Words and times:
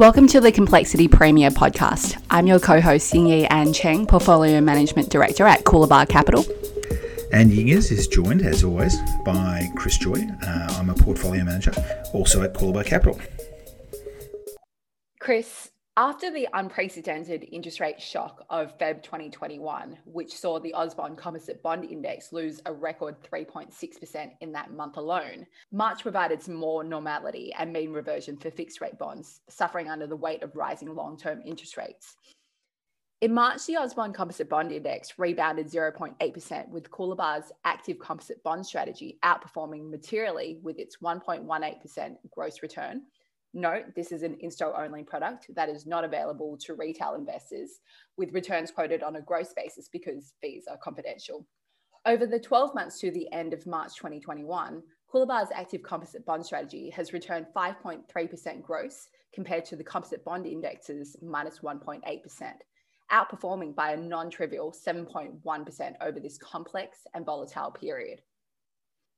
Welcome 0.00 0.28
to 0.28 0.40
the 0.40 0.50
Complexity 0.50 1.08
Premium 1.08 1.52
podcast. 1.52 2.18
I'm 2.30 2.46
your 2.46 2.58
co 2.58 2.80
host, 2.80 3.12
Yingyi 3.12 3.46
Ann 3.50 3.74
Cheng, 3.74 4.06
Portfolio 4.06 4.58
Management 4.62 5.10
Director 5.10 5.44
at 5.44 5.64
Coolabah 5.64 6.08
Capital. 6.08 6.42
And 7.34 7.50
Yingers 7.50 7.92
is 7.92 8.08
joined, 8.08 8.40
as 8.40 8.64
always, 8.64 8.96
by 9.26 9.68
Chris 9.76 9.98
Joye. 9.98 10.26
Uh, 10.42 10.74
I'm 10.78 10.88
a 10.88 10.94
portfolio 10.94 11.44
manager, 11.44 11.74
also 12.14 12.42
at 12.42 12.54
Coolabah 12.54 12.86
Capital. 12.86 13.20
Chris, 15.20 15.70
after 15.96 16.30
the 16.30 16.48
unprecedented 16.52 17.46
interest 17.50 17.80
rate 17.80 18.00
shock 18.00 18.46
of 18.48 18.78
Feb 18.78 19.02
2021, 19.02 19.98
which 20.04 20.32
saw 20.32 20.60
the 20.60 20.72
AusBond 20.76 21.16
Composite 21.16 21.62
Bond 21.62 21.84
Index 21.84 22.32
lose 22.32 22.62
a 22.66 22.72
record 22.72 23.16
3.6% 23.22 24.30
in 24.40 24.52
that 24.52 24.72
month 24.72 24.96
alone, 24.96 25.46
March 25.72 26.02
provided 26.02 26.40
some 26.40 26.54
more 26.54 26.84
normality 26.84 27.52
and 27.58 27.72
mean 27.72 27.92
reversion 27.92 28.36
for 28.36 28.50
fixed 28.50 28.80
rate 28.80 28.98
bonds, 28.98 29.40
suffering 29.48 29.90
under 29.90 30.06
the 30.06 30.16
weight 30.16 30.42
of 30.42 30.54
rising 30.54 30.94
long 30.94 31.16
term 31.16 31.42
interest 31.44 31.76
rates. 31.76 32.16
In 33.20 33.34
March, 33.34 33.66
the 33.66 33.74
AusBond 33.74 34.14
Composite 34.14 34.48
Bond 34.48 34.72
Index 34.72 35.18
rebounded 35.18 35.66
0.8%, 35.66 36.68
with 36.70 36.90
Coolabah's 36.90 37.52
active 37.64 37.98
composite 37.98 38.42
bond 38.42 38.64
strategy 38.64 39.18
outperforming 39.24 39.90
materially 39.90 40.58
with 40.62 40.78
its 40.78 40.98
1.18% 41.02 42.16
gross 42.30 42.62
return 42.62 43.02
Note, 43.52 43.94
this 43.96 44.12
is 44.12 44.22
an 44.22 44.36
insto 44.44 44.78
only 44.78 45.02
product 45.02 45.46
that 45.56 45.68
is 45.68 45.84
not 45.84 46.04
available 46.04 46.56
to 46.58 46.74
retail 46.74 47.14
investors 47.14 47.80
with 48.16 48.32
returns 48.32 48.70
quoted 48.70 49.02
on 49.02 49.16
a 49.16 49.20
gross 49.20 49.52
basis 49.52 49.88
because 49.88 50.34
fees 50.40 50.66
are 50.70 50.76
confidential. 50.76 51.44
Over 52.06 52.26
the 52.26 52.38
12 52.38 52.74
months 52.74 53.00
to 53.00 53.10
the 53.10 53.30
end 53.32 53.52
of 53.52 53.66
March 53.66 53.96
2021, 53.96 54.82
Coolabah's 55.12 55.50
active 55.52 55.82
composite 55.82 56.24
bond 56.24 56.46
strategy 56.46 56.90
has 56.90 57.12
returned 57.12 57.46
5.3% 57.54 58.62
gross 58.62 59.08
compared 59.34 59.64
to 59.64 59.76
the 59.76 59.84
composite 59.84 60.24
bond 60.24 60.46
index's 60.46 61.16
minus 61.20 61.58
1.8%, 61.58 62.02
outperforming 63.10 63.74
by 63.74 63.92
a 63.92 63.96
non 63.96 64.30
trivial 64.30 64.72
7.1% 64.72 65.94
over 66.00 66.20
this 66.20 66.38
complex 66.38 67.00
and 67.14 67.26
volatile 67.26 67.72
period. 67.72 68.22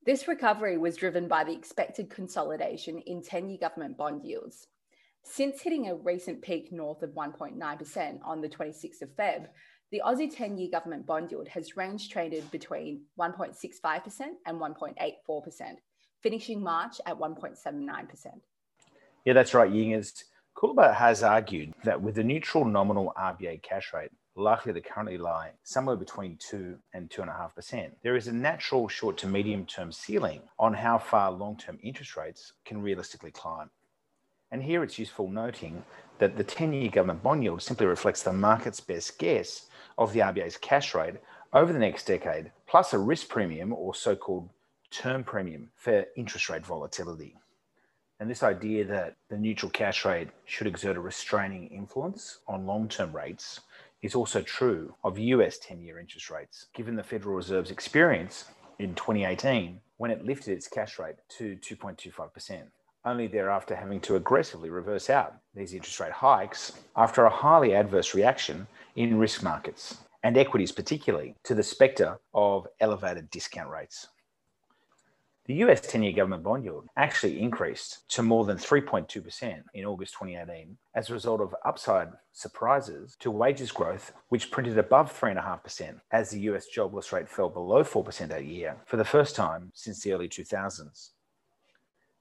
This 0.04 0.26
recovery 0.26 0.78
was 0.78 0.96
driven 0.96 1.28
by 1.28 1.44
the 1.44 1.52
expected 1.52 2.10
consolidation 2.10 2.98
in 3.06 3.22
10 3.22 3.48
year 3.48 3.58
government 3.58 3.96
bond 3.96 4.24
yields. 4.24 4.66
Since 5.22 5.60
hitting 5.60 5.88
a 5.88 5.94
recent 5.94 6.42
peak 6.42 6.72
north 6.72 7.02
of 7.04 7.10
1.9% 7.10 8.18
on 8.24 8.40
the 8.40 8.48
26th 8.48 9.02
of 9.02 9.16
Feb, 9.16 9.46
the 9.92 10.02
Aussie 10.04 10.34
10 10.34 10.58
year 10.58 10.68
government 10.72 11.06
bond 11.06 11.30
yield 11.30 11.46
has 11.48 11.76
range 11.76 12.08
traded 12.08 12.50
between 12.50 13.02
1.65% 13.20 14.20
and 14.44 14.60
1.84%, 14.60 15.76
finishing 16.20 16.60
March 16.60 17.00
at 17.06 17.16
1.79%. 17.16 18.26
Yeah, 19.24 19.34
that's 19.34 19.54
right, 19.54 19.70
Yingers. 19.70 20.24
Coolabah 20.56 20.94
has 20.94 21.22
argued 21.22 21.74
that 21.84 22.00
with 22.00 22.14
the 22.14 22.24
neutral 22.24 22.64
nominal 22.64 23.12
RBA 23.18 23.62
cash 23.62 23.92
rate, 23.92 24.10
likely 24.36 24.72
to 24.72 24.80
currently 24.80 25.18
lie 25.18 25.52
somewhere 25.62 25.96
between 25.96 26.36
2 26.38 26.78
and 26.94 27.10
2.5%. 27.10 27.90
There 28.02 28.16
is 28.16 28.28
a 28.28 28.32
natural 28.32 28.88
short 28.88 29.18
to 29.18 29.26
medium 29.26 29.66
term 29.66 29.92
ceiling 29.92 30.42
on 30.58 30.74
how 30.74 30.98
far 30.98 31.30
long 31.30 31.56
term 31.56 31.78
interest 31.82 32.16
rates 32.16 32.52
can 32.64 32.80
realistically 32.80 33.30
climb. 33.30 33.70
And 34.50 34.62
here 34.62 34.82
it's 34.82 34.98
useful 34.98 35.28
noting 35.28 35.84
that 36.18 36.36
the 36.36 36.44
10 36.44 36.72
year 36.72 36.90
government 36.90 37.22
bond 37.22 37.42
yield 37.42 37.62
simply 37.62 37.86
reflects 37.86 38.22
the 38.22 38.32
market's 38.32 38.80
best 38.80 39.18
guess 39.18 39.66
of 39.98 40.12
the 40.12 40.20
RBA's 40.20 40.56
cash 40.56 40.94
rate 40.94 41.14
over 41.52 41.72
the 41.72 41.78
next 41.78 42.06
decade, 42.06 42.50
plus 42.66 42.92
a 42.92 42.98
risk 42.98 43.28
premium 43.28 43.72
or 43.72 43.94
so 43.94 44.14
called 44.14 44.48
term 44.90 45.24
premium 45.24 45.70
for 45.74 46.06
interest 46.16 46.48
rate 46.48 46.64
volatility. 46.64 47.36
And 48.22 48.30
this 48.30 48.44
idea 48.44 48.84
that 48.84 49.16
the 49.30 49.36
neutral 49.36 49.68
cash 49.68 50.04
rate 50.04 50.28
should 50.44 50.68
exert 50.68 50.96
a 50.96 51.00
restraining 51.00 51.66
influence 51.66 52.38
on 52.46 52.66
long 52.68 52.88
term 52.88 53.10
rates 53.10 53.62
is 54.00 54.14
also 54.14 54.40
true 54.42 54.94
of 55.02 55.18
US 55.18 55.58
10 55.58 55.82
year 55.82 55.98
interest 55.98 56.30
rates, 56.30 56.66
given 56.72 56.94
the 56.94 57.02
Federal 57.02 57.34
Reserve's 57.34 57.72
experience 57.72 58.44
in 58.78 58.94
2018 58.94 59.80
when 59.96 60.12
it 60.12 60.24
lifted 60.24 60.52
its 60.52 60.68
cash 60.68 61.00
rate 61.00 61.16
to 61.30 61.56
2.25%, 61.56 62.62
only 63.04 63.26
thereafter 63.26 63.74
having 63.74 63.98
to 64.02 64.14
aggressively 64.14 64.70
reverse 64.70 65.10
out 65.10 65.34
these 65.56 65.74
interest 65.74 65.98
rate 65.98 66.12
hikes 66.12 66.74
after 66.94 67.24
a 67.24 67.28
highly 67.28 67.74
adverse 67.74 68.14
reaction 68.14 68.68
in 68.94 69.18
risk 69.18 69.42
markets 69.42 69.96
and 70.22 70.36
equities, 70.36 70.70
particularly 70.70 71.34
to 71.42 71.56
the 71.56 71.62
spectre 71.64 72.20
of 72.34 72.68
elevated 72.78 73.28
discount 73.30 73.68
rates. 73.68 74.06
The 75.52 75.58
US 75.68 75.82
10 75.82 76.02
year 76.02 76.14
government 76.14 76.44
bond 76.44 76.64
yield 76.64 76.88
actually 76.96 77.38
increased 77.38 78.08
to 78.12 78.22
more 78.22 78.46
than 78.46 78.56
3.2% 78.56 79.62
in 79.74 79.84
August 79.84 80.14
2018 80.14 80.78
as 80.94 81.10
a 81.10 81.12
result 81.12 81.42
of 81.42 81.54
upside 81.66 82.08
surprises 82.32 83.18
to 83.20 83.30
wages 83.30 83.70
growth, 83.70 84.14
which 84.30 84.50
printed 84.50 84.78
above 84.78 85.12
3.5% 85.12 86.00
as 86.10 86.30
the 86.30 86.40
US 86.52 86.68
jobless 86.68 87.12
rate 87.12 87.28
fell 87.28 87.50
below 87.50 87.84
4% 87.84 88.28
that 88.28 88.46
year 88.46 88.78
for 88.86 88.96
the 88.96 89.04
first 89.04 89.36
time 89.36 89.70
since 89.74 90.02
the 90.02 90.14
early 90.14 90.26
2000s. 90.26 91.10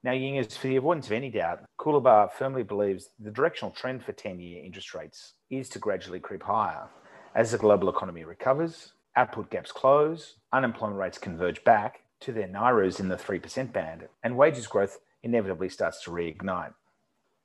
Now, 0.03 0.11
Yingers, 0.11 0.57
for 0.57 0.67
the 0.67 0.75
avoidance 0.75 1.05
of 1.05 1.13
any 1.13 1.29
doubt, 1.29 1.63
Coolabah 1.79 2.33
firmly 2.33 2.63
believes 2.63 3.11
the 3.17 3.31
directional 3.31 3.71
trend 3.71 4.03
for 4.03 4.11
10 4.11 4.41
year 4.41 4.61
interest 4.61 4.93
rates 4.93 5.35
is 5.49 5.69
to 5.69 5.79
gradually 5.79 6.19
creep 6.19 6.43
higher 6.43 6.89
as 7.33 7.51
the 7.51 7.57
global 7.57 7.87
economy 7.87 8.25
recovers, 8.25 8.91
output 9.15 9.49
gaps 9.49 9.71
close, 9.71 10.35
unemployment 10.51 10.99
rates 10.99 11.17
converge 11.17 11.63
back, 11.63 12.00
to 12.21 12.31
their 12.31 12.47
NAIRUs 12.47 12.99
in 12.99 13.09
the 13.09 13.15
3% 13.15 13.71
band, 13.73 14.07
and 14.23 14.37
wages 14.37 14.67
growth 14.67 14.99
inevitably 15.23 15.69
starts 15.69 16.03
to 16.03 16.11
reignite. 16.11 16.73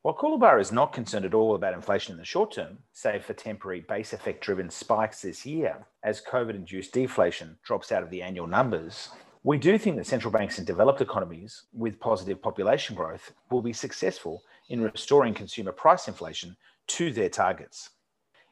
While 0.03 0.15
Coolabah 0.15 0.61
is 0.61 0.71
not 0.71 0.93
concerned 0.93 1.25
at 1.25 1.35
all 1.35 1.57
about 1.57 1.75
inflation 1.75 2.13
in 2.13 2.19
the 2.19 2.25
short 2.25 2.53
term, 2.53 2.79
save 2.93 3.25
for 3.25 3.33
temporary 3.33 3.81
base 3.81 4.13
effect 4.13 4.41
driven 4.41 4.71
spikes 4.71 5.21
this 5.21 5.45
year 5.45 5.85
as 6.05 6.23
COVID 6.23 6.55
induced 6.55 6.93
deflation 6.93 7.59
drops 7.65 7.91
out 7.91 8.05
of 8.05 8.11
the 8.11 8.23
annual 8.23 8.47
numbers, 8.47 9.09
we 9.43 9.59
do 9.59 9.79
think 9.79 9.97
that 9.97 10.07
central 10.07 10.33
banks 10.33 10.59
in 10.59 10.65
developed 10.65 11.01
economies 11.01 11.65
with 11.73 11.99
positive 11.99 12.41
population 12.41 12.95
growth 12.95 13.33
will 13.51 13.63
be 13.63 13.73
successful 13.73 14.43
in 14.69 14.81
restoring 14.81 15.35
consumer 15.35 15.73
price 15.73 16.09
inflation 16.09 16.57
to 16.87 17.13
their 17.13 17.29
targets. 17.29 17.91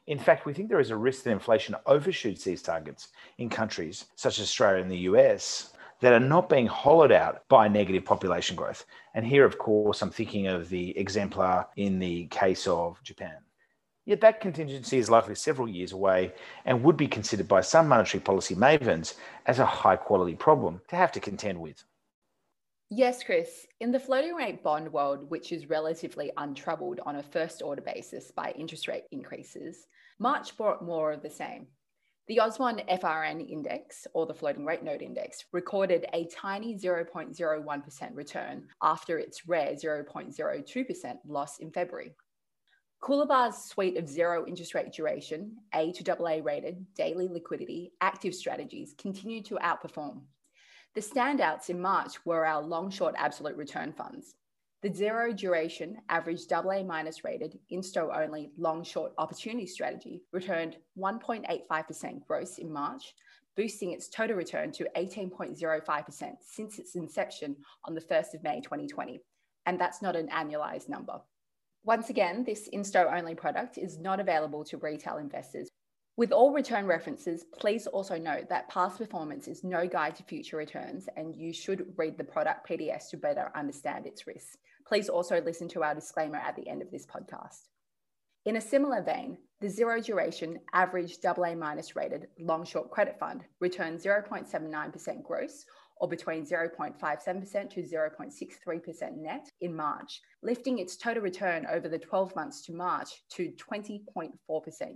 In 0.07 0.19
fact, 0.19 0.45
we 0.45 0.53
think 0.53 0.69
there 0.69 0.79
is 0.79 0.91
a 0.91 0.97
risk 0.97 1.23
that 1.23 1.31
inflation 1.31 1.75
overshoots 1.85 2.43
these 2.43 2.61
targets 2.61 3.09
in 3.37 3.49
countries 3.49 4.05
such 4.15 4.39
as 4.39 4.45
Australia 4.45 4.81
and 4.81 4.91
the 4.91 5.07
US, 5.09 5.73
that 6.01 6.13
are 6.13 6.19
not 6.19 6.49
being 6.49 6.67
hollowed 6.67 7.11
out 7.11 7.47
by 7.47 7.67
negative 7.67 8.05
population 8.05 8.55
growth. 8.55 8.85
And 9.13 9.25
here, 9.25 9.45
of 9.45 9.57
course, 9.57 10.01
I'm 10.01 10.11
thinking 10.11 10.47
of 10.47 10.69
the 10.69 10.97
exemplar 10.97 11.67
in 11.75 11.99
the 11.99 12.27
case 12.27 12.67
of 12.67 13.01
Japan. 13.03 13.37
Yet 14.05 14.21
that 14.21 14.39
contingency 14.39 14.99
is 14.99 15.09
likely 15.09 15.33
several 15.35 15.67
years 15.67 15.91
away 15.91 16.33
and 16.65 16.83
would 16.83 16.95
be 16.95 17.07
considered 17.07 17.47
by 17.47 17.61
some 17.61 17.87
monetary 17.87 18.21
policy 18.21 18.55
mavens 18.55 19.15
as 19.47 19.57
a 19.57 19.65
high 19.65 19.95
quality 19.95 20.35
problem 20.35 20.81
to 20.89 20.95
have 20.95 21.11
to 21.13 21.19
contend 21.19 21.59
with. 21.59 21.83
Yes, 22.91 23.23
Chris. 23.23 23.65
In 23.79 23.91
the 23.91 23.99
floating 23.99 24.35
rate 24.35 24.61
bond 24.61 24.93
world, 24.93 25.31
which 25.31 25.51
is 25.51 25.71
relatively 25.71 26.31
untroubled 26.37 26.99
on 27.03 27.15
a 27.15 27.23
first 27.23 27.63
order 27.63 27.81
basis 27.81 28.29
by 28.29 28.51
interest 28.51 28.87
rate 28.87 29.05
increases, 29.11 29.87
March 30.19 30.55
brought 30.55 30.85
more 30.85 31.11
of 31.11 31.23
the 31.23 31.29
same. 31.29 31.65
The 32.27 32.37
Ausbond 32.37 32.87
FRN 32.89 33.47
index, 33.47 34.07
or 34.13 34.25
the 34.25 34.33
floating 34.33 34.65
rate 34.65 34.81
note 34.81 35.03
index, 35.03 35.45
recorded 35.51 36.07
a 36.11 36.25
tiny 36.25 36.75
0.01% 36.75 38.15
return 38.15 38.67
after 38.81 39.19
its 39.19 39.47
rare 39.47 39.75
0.02% 39.75 41.17
loss 41.27 41.59
in 41.59 41.69
February. 41.69 42.15
Coolabah's 42.99 43.69
suite 43.69 43.97
of 43.97 44.09
zero 44.09 44.43
interest 44.47 44.73
rate 44.73 44.91
duration, 44.91 45.55
A 45.75 45.91
to 45.91 46.11
AA 46.11 46.41
rated, 46.43 46.83
daily 46.95 47.27
liquidity, 47.27 47.91
active 48.01 48.33
strategies 48.33 48.95
continued 48.97 49.45
to 49.45 49.59
outperform. 49.61 50.21
The 50.95 51.01
standouts 51.01 51.69
in 51.69 51.79
March 51.79 52.25
were 52.25 52.47
our 52.47 52.63
long 52.63 52.89
short 52.89 53.13
absolute 53.19 53.55
return 53.55 53.93
funds, 53.93 54.33
the 54.85 54.93
zero 54.93 55.33
duration, 55.33 55.97
average 56.09 56.41
AA 56.51 56.83
minus 56.83 57.23
rated, 57.23 57.57
insto 57.71 58.15
only 58.15 58.51
long 58.55 58.83
short 58.83 59.13
opportunity 59.17 59.65
strategy 59.65 60.21
returned 60.31 60.77
1.85% 60.95 62.23
gross 62.27 62.59
in 62.59 62.71
March, 62.71 63.15
boosting 63.57 63.93
its 63.93 64.07
total 64.07 64.35
return 64.35 64.71
to 64.71 64.87
18.05% 64.95 66.33
since 66.39 66.77
its 66.77 66.93
inception 66.93 67.55
on 67.85 67.95
the 67.95 68.01
1st 68.01 68.35
of 68.35 68.43
May 68.43 68.61
2020. 68.61 69.21
And 69.65 69.81
that's 69.81 70.03
not 70.03 70.15
an 70.15 70.27
annualized 70.27 70.87
number. 70.87 71.19
Once 71.83 72.11
again, 72.11 72.43
this 72.43 72.69
insto 72.71 73.11
only 73.11 73.33
product 73.33 73.79
is 73.79 73.97
not 73.97 74.19
available 74.19 74.63
to 74.65 74.77
retail 74.77 75.17
investors. 75.17 75.67
With 76.17 76.31
all 76.31 76.53
return 76.53 76.85
references, 76.85 77.43
please 77.59 77.87
also 77.87 78.17
note 78.17 78.47
that 78.47 78.69
past 78.69 78.99
performance 78.99 79.49
is 79.49 79.65
no 79.65 79.85
guide 79.85 80.15
to 80.15 80.23
future 80.23 80.55
returns, 80.55 81.09
and 81.17 81.35
you 81.35 81.51
should 81.51 81.93
read 81.97 82.17
the 82.17 82.23
product 82.23 82.69
PDS 82.69 83.09
to 83.09 83.17
better 83.17 83.51
understand 83.53 84.07
its 84.07 84.25
risks. 84.25 84.55
Please 84.87 85.09
also 85.09 85.41
listen 85.41 85.67
to 85.69 85.83
our 85.83 85.93
disclaimer 85.93 86.37
at 86.37 86.55
the 86.55 86.69
end 86.69 86.81
of 86.81 86.89
this 86.89 87.05
podcast. 87.05 87.67
In 88.45 88.55
a 88.55 88.61
similar 88.61 89.01
vein, 89.03 89.37
the 89.59 89.67
zero 89.67 89.99
duration 89.99 90.59
average 90.73 91.17
AA 91.25 91.53
minus 91.53 91.97
rated 91.97 92.27
long 92.39 92.63
short 92.63 92.91
credit 92.91 93.19
fund 93.19 93.43
returned 93.59 93.99
0.79% 93.99 95.23
gross 95.23 95.65
or 95.97 96.07
between 96.07 96.45
0.57% 96.45 97.69
to 97.71 97.81
0.63% 97.81 99.17
net 99.17 99.49
in 99.59 99.75
March, 99.75 100.21
lifting 100.43 100.79
its 100.79 100.95
total 100.95 101.23
return 101.23 101.65
over 101.69 101.89
the 101.89 101.99
12 101.99 102.35
months 102.37 102.61
to 102.61 102.73
March 102.73 103.09
to 103.31 103.51
20.4% 103.51 104.31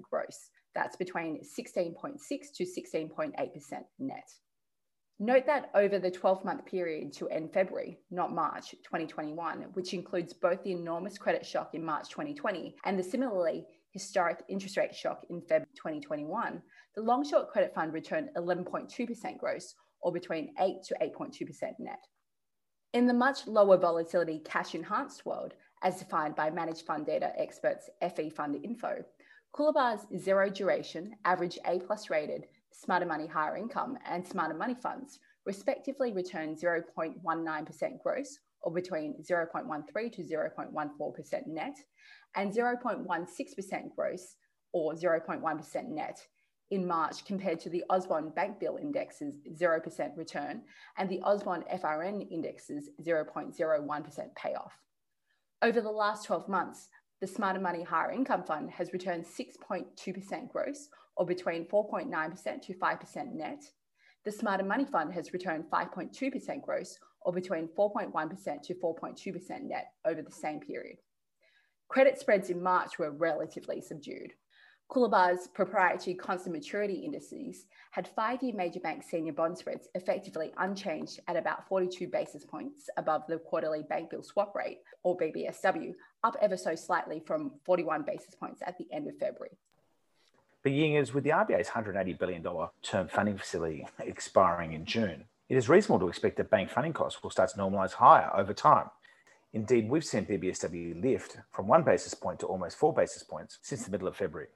gross. 0.02 0.50
That's 0.80 0.96
between 0.96 1.42
16.6 1.42 2.20
to 2.56 2.64
16.8% 2.64 3.34
net. 4.00 4.30
Note 5.20 5.46
that 5.46 5.72
over 5.76 6.00
the 6.00 6.10
12 6.10 6.46
month 6.46 6.66
period 6.66 7.12
to 7.18 7.28
end 7.28 7.52
February, 7.52 8.00
not 8.12 8.32
March 8.32 8.72
2021, 8.86 9.64
which 9.74 9.94
includes 9.94 10.32
both 10.32 10.64
the 10.64 10.72
enormous 10.72 11.18
credit 11.18 11.46
shock 11.46 11.72
in 11.74 11.84
March 11.84 12.08
2020 12.08 12.78
and 12.86 12.98
the 12.98 13.04
similarly 13.04 13.66
historic 13.92 14.42
interest 14.48 14.78
rate 14.78 14.96
shock 14.96 15.26
in 15.30 15.42
Feb 15.42 15.66
2021, 15.76 16.62
the 16.96 17.02
long 17.02 17.30
short 17.30 17.50
credit 17.50 17.76
fund 17.76 17.92
returned 17.92 18.30
11.2% 18.38 19.38
gross 19.38 19.76
or 20.00 20.14
between 20.14 20.54
8 20.62 20.76
to 20.86 20.96
8.2% 21.02 21.74
net. 21.80 22.00
In 22.94 23.06
the 23.06 23.14
much 23.14 23.48
lower 23.48 23.76
volatility 23.76 24.42
cash 24.46 24.76
enhanced 24.76 25.26
world, 25.26 25.56
as 25.84 26.00
defined 26.00 26.36
by 26.36 26.50
managed 26.50 26.86
fund 26.86 27.06
data 27.06 27.34
experts 27.38 27.90
FE 28.16 28.30
Fund 28.30 28.64
Info, 28.64 29.04
Coolabah's 29.56 30.06
zero 30.18 30.50
duration, 30.50 31.16
average 31.26 31.58
A 31.66 31.80
plus 31.80 32.10
rated, 32.10 32.46
smarter 32.72 33.06
money 33.06 33.28
higher 33.28 33.58
income, 33.58 33.98
and 34.08 34.26
smarter 34.26 34.54
money 34.54 34.76
funds 34.76 35.20
respectively 35.46 36.14
return 36.14 36.56
0.19% 36.56 38.04
gross 38.04 38.40
or 38.62 38.72
between 38.72 39.16
0.13 39.24 40.12
to 40.14 40.24
0.14% 40.24 41.48
net 41.48 41.76
and 42.36 42.54
0.16% 42.54 43.96
gross 43.96 44.36
or 44.74 44.94
0.1% 44.94 45.88
net 45.90 46.20
in 46.72 46.86
March 46.86 47.26
compared 47.26 47.60
to 47.60 47.70
the 47.70 47.84
AusBond 47.90 48.36
Bank 48.36 48.60
Bill 48.60 48.78
Index's 48.78 49.38
0% 49.60 50.18
return 50.18 50.62
and 50.98 51.10
the 51.10 51.20
AusBond 51.26 51.64
FRN 51.82 52.28
Index's 52.30 52.90
0.01% 53.02 54.36
payoff. 54.36 54.74
Over 55.62 55.82
the 55.82 55.90
last 55.90 56.26
12 56.26 56.48
months, 56.48 56.90
the 57.22 57.28
Smarter 57.28 57.60
Money 57.60 57.84
Higher 57.84 58.12
Income 58.12 58.44
Fund 58.44 58.72
has 58.72 58.94
returned 58.94 59.26
6.2% 59.26 60.50
gross 60.50 60.88
or 61.18 61.26
between 61.26 61.66
4.9% 61.66 62.62
to 62.62 62.74
5% 62.74 63.34
net. 63.34 63.64
The 64.24 64.32
Smarter 64.32 64.64
Money 64.64 64.86
Fund 64.86 65.14
has 65.14 65.34
returned 65.34 65.66
5.2% 65.72 66.62
gross 66.62 66.98
or 67.22 67.34
between 67.34 67.68
4.1% 67.78 68.62
to 68.64 68.74
4.2% 68.76 69.62
net 69.64 69.92
over 70.06 70.22
the 70.22 70.32
same 70.32 70.60
period. 70.62 70.98
Credit 71.90 72.18
spreads 72.18 72.50
in 72.50 72.64
March 72.64 72.98
were 72.98 73.12
relatively 73.12 73.82
subdued. 73.82 74.32
Coolabah's 74.90 75.48
proprietary 75.48 76.16
constant 76.16 76.56
maturity 76.56 76.96
indices 76.96 77.66
had 77.92 78.08
five 78.08 78.42
year 78.42 78.56
major 78.56 78.80
bank 78.80 79.04
senior 79.04 79.34
bond 79.34 79.56
spreads 79.56 79.88
effectively 79.94 80.52
unchanged 80.58 81.20
at 81.28 81.36
about 81.36 81.68
42 81.68 82.08
basis 82.08 82.44
points 82.44 82.90
above 82.98 83.22
the 83.28 83.38
quarterly 83.38 83.84
bank 83.84 84.10
bill 84.10 84.24
swap 84.24 84.56
rate, 84.56 84.80
or 85.04 85.16
BBSW, 85.16 85.94
up 86.24 86.36
ever 86.42 86.58
so 86.58 86.76
slightly 86.76 87.20
from 87.20 87.52
41 87.66 88.04
basis 88.04 88.36
points 88.36 88.62
at 88.66 88.78
the 88.78 88.88
end 88.92 89.08
of 89.08 89.18
February. 89.18 89.58
But 90.62 90.74
is 90.74 91.14
with 91.14 91.24
the 91.24 91.30
RBA's 91.30 91.70
$180 91.70 92.20
billion 92.20 92.46
term 92.84 93.08
funding 93.08 93.38
facility 93.38 93.88
expiring 94.00 94.74
in 94.74 94.86
June, 94.86 95.24
it 95.48 95.56
is 95.56 95.70
reasonable 95.70 96.00
to 96.00 96.10
expect 96.10 96.38
that 96.38 96.50
bank 96.50 96.70
funding 96.70 96.94
costs 96.94 97.24
will 97.24 97.30
start 97.30 97.50
to 97.52 97.58
normalise 97.58 97.94
higher 97.94 98.30
over 98.36 98.54
time. 98.54 98.90
Indeed, 99.54 99.90
we've 99.90 100.06
seen 100.06 100.26
BBSW 100.26 101.02
lift 101.02 101.38
from 101.52 101.68
one 101.68 101.84
basis 101.84 102.14
point 102.14 102.40
to 102.42 102.46
almost 102.46 102.78
four 102.78 102.94
basis 102.94 103.24
points 103.24 103.58
since 103.62 103.84
the 103.84 103.92
middle 103.92 104.08
of 104.08 104.16
February. 104.16 104.50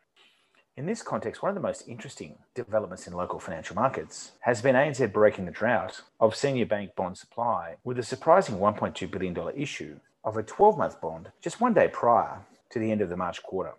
In 0.76 0.86
this 0.86 1.02
context, 1.02 1.42
one 1.42 1.50
of 1.50 1.56
the 1.56 1.62
most 1.62 1.88
interesting 1.88 2.36
developments 2.54 3.08
in 3.08 3.14
local 3.14 3.40
financial 3.40 3.76
markets 3.76 4.34
has 4.42 4.62
been 4.62 4.76
ANZ 4.76 5.14
breaking 5.14 5.46
the 5.46 5.52
drought 5.52 6.02
of 6.20 6.36
senior 6.36 6.66
bank 6.66 6.96
bond 6.96 7.18
supply 7.18 7.76
with 7.84 7.98
a 7.98 8.04
surprising 8.04 8.58
$1.2 8.58 9.10
billion 9.10 9.36
issue 9.56 10.00
of 10.24 10.38
a 10.38 10.44
12 10.44 10.78
month 10.78 11.02
bond 11.02 11.32
just 11.42 11.62
one 11.62 11.74
day 11.74 11.88
prior 11.88 12.40
to 12.72 12.80
the 12.80 12.92
end 12.92 13.02
of 13.02 13.10
the 13.10 13.18
March 13.18 13.44
quarter. 13.44 13.74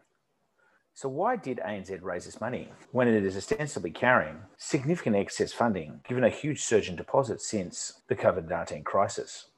So, 0.96 1.08
why 1.08 1.35
did 1.35 1.58
ANZ 1.58 2.02
raise 2.02 2.25
this 2.25 2.41
money 2.41 2.69
when 2.93 3.08
it 3.08 3.25
is 3.25 3.37
ostensibly 3.37 3.91
carrying 3.91 4.38
significant 4.56 5.17
excess 5.17 5.52
funding 5.52 6.00
given 6.08 6.23
a 6.23 6.29
huge 6.29 6.62
surge 6.62 6.88
in 6.88 6.94
deposits 6.94 7.49
since 7.49 8.00
the 8.08 8.14
COVID 8.14 8.49
19 8.49 8.85
crisis? 8.85 9.49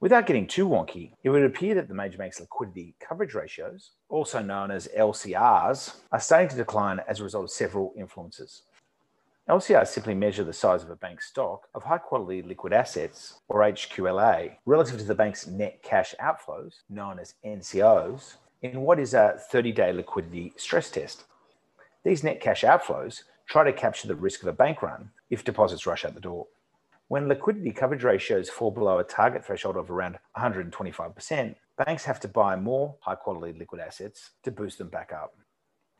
Without 0.00 0.26
getting 0.26 0.46
too 0.46 0.66
wonky, 0.66 1.10
it 1.24 1.30
would 1.30 1.42
appear 1.42 1.74
that 1.74 1.88
the 1.88 1.94
major 1.94 2.16
banks' 2.16 2.40
liquidity 2.40 2.94
coverage 3.00 3.34
ratios, 3.34 3.90
also 4.08 4.40
known 4.40 4.70
as 4.70 4.88
LCRs, 4.96 5.96
are 6.12 6.20
starting 6.20 6.48
to 6.48 6.56
decline 6.56 7.00
as 7.08 7.20
a 7.20 7.24
result 7.24 7.44
of 7.44 7.50
several 7.50 7.92
influences. 7.98 8.62
LCRs 9.48 9.88
simply 9.88 10.14
measure 10.14 10.44
the 10.44 10.52
size 10.52 10.82
of 10.82 10.90
a 10.90 10.96
bank's 10.96 11.28
stock 11.28 11.68
of 11.74 11.82
high 11.82 11.96
quality 11.96 12.42
liquid 12.42 12.74
assets, 12.74 13.40
or 13.48 13.60
HQLA, 13.60 14.56
relative 14.66 14.98
to 14.98 15.04
the 15.04 15.14
bank's 15.14 15.46
net 15.46 15.82
cash 15.82 16.14
outflows, 16.20 16.80
known 16.90 17.18
as 17.18 17.32
NCOs, 17.46 18.34
in 18.60 18.82
what 18.82 18.98
is 18.98 19.14
a 19.14 19.40
30 19.50 19.72
day 19.72 19.90
liquidity 19.90 20.52
stress 20.58 20.90
test. 20.90 21.24
These 22.04 22.22
net 22.22 22.42
cash 22.42 22.62
outflows 22.62 23.22
try 23.48 23.64
to 23.64 23.72
capture 23.72 24.06
the 24.06 24.14
risk 24.14 24.42
of 24.42 24.48
a 24.48 24.52
bank 24.52 24.82
run 24.82 25.12
if 25.30 25.44
deposits 25.44 25.86
rush 25.86 26.04
out 26.04 26.12
the 26.12 26.20
door. 26.20 26.46
When 27.06 27.26
liquidity 27.26 27.70
coverage 27.70 28.04
ratios 28.04 28.50
fall 28.50 28.70
below 28.70 28.98
a 28.98 29.04
target 29.04 29.46
threshold 29.46 29.78
of 29.78 29.90
around 29.90 30.18
125%, 30.36 31.54
banks 31.78 32.04
have 32.04 32.20
to 32.20 32.28
buy 32.28 32.54
more 32.54 32.96
high 33.00 33.14
quality 33.14 33.58
liquid 33.58 33.80
assets 33.80 34.32
to 34.42 34.50
boost 34.50 34.76
them 34.76 34.88
back 34.88 35.10
up. 35.10 35.34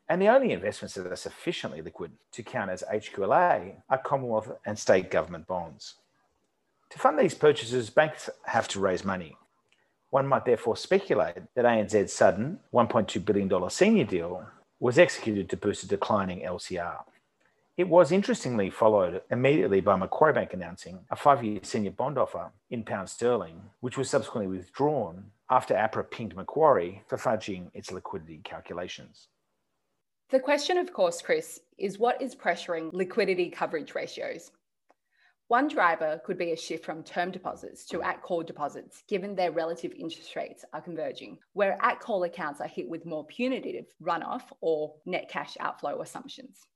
And 0.09 0.23
the 0.23 0.29
only 0.29 0.53
investments 0.53 0.95
that 0.95 1.07
are 1.07 1.17
sufficiently 1.17 1.83
liquid 1.83 2.13
to 2.33 2.43
count 2.43 2.71
as 2.71 2.83
HQLA 2.91 3.75
are 3.91 3.99
Commonwealth 3.99 4.51
and 4.65 4.79
state 4.79 5.11
government 5.11 5.47
bonds. 5.47 5.95
To 6.91 6.99
fund 6.99 7.19
these 7.19 7.35
purchases, 7.35 7.91
banks 7.91 8.31
have 8.45 8.69
to 8.69 8.81
raise 8.81 9.05
money. 9.05 9.37
One 10.11 10.27
might 10.27 10.47
therefore 10.47 10.77
speculate 10.77 11.37
that 11.55 11.67
ANZ's 11.67 12.15
sudden 12.15 12.61
$1.2 12.73 13.23
billion 13.23 13.71
senior 13.71 14.05
deal 14.05 14.47
was 14.81 14.99
executed 14.99 15.51
to 15.51 15.57
boost 15.59 15.85
a 15.85 15.89
declining 15.89 16.41
LCR. 16.41 17.01
It 17.77 17.89
was 17.89 18.11
interestingly 18.11 18.71
followed 18.71 19.21
immediately 19.31 19.81
by 19.83 19.97
Macquarie 19.97 20.33
Bank 20.33 20.55
announcing 20.55 21.01
a 21.11 21.17
five 21.17 21.45
year 21.45 21.61
senior 21.63 21.91
bond 21.91 22.17
offer 22.17 22.51
in 22.71 22.83
pound 22.83 23.11
sterling, 23.11 23.61
which 23.81 23.99
was 23.99 24.09
subsequently 24.09 24.57
withdrawn 24.57 25.31
after 25.51 25.75
APRA 25.75 26.11
pinged 26.11 26.35
Macquarie 26.35 27.03
for 27.07 27.19
fudging 27.19 27.71
its 27.75 27.93
liquidity 27.93 28.41
calculations. 28.43 29.29
The 30.31 30.39
question, 30.39 30.77
of 30.77 30.93
course, 30.93 31.23
Chris, 31.23 31.59
is 31.79 31.99
what 31.99 32.21
is 32.21 32.35
pressuring 32.35 32.93
liquidity 32.93 33.49
coverage 33.49 33.95
ratios? 33.95 34.51
One 35.47 35.69
driver 35.69 36.21
could 36.23 36.37
be 36.37 36.53
a 36.53 36.57
shift 36.57 36.85
from 36.85 37.03
term 37.03 37.31
deposits 37.31 37.87
to 37.87 38.03
at 38.03 38.21
call 38.21 38.43
deposits, 38.43 39.03
given 39.09 39.35
their 39.35 39.53
relative 39.53 39.93
interest 39.93 40.37
rates 40.37 40.67
are 40.75 40.83
converging, 40.83 41.39
where 41.55 41.79
at 41.81 42.01
call 42.01 42.25
accounts 42.25 42.61
are 42.61 42.69
hit 42.69 42.87
with 42.87 43.07
more 43.07 43.25
punitive 43.25 43.87
runoff 44.03 44.43
or 44.61 44.97
net 45.07 45.31
cash 45.31 45.57
outflow 45.61 46.03
assumptions. 46.03 46.67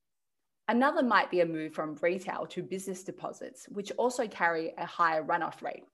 Another 0.68 1.02
might 1.02 1.30
be 1.30 1.42
a 1.42 1.46
move 1.46 1.74
from 1.74 1.98
retail 2.00 2.46
to 2.46 2.62
business 2.62 3.04
deposits, 3.04 3.66
which 3.68 3.92
also 3.98 4.26
carry 4.26 4.72
a 4.78 4.86
higher 4.86 5.22
runoff 5.22 5.60
rate. 5.60 5.84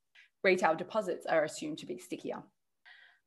Retail 0.44 0.76
deposits 0.76 1.26
are 1.26 1.42
assumed 1.42 1.78
to 1.78 1.86
be 1.86 1.98
stickier. 1.98 2.40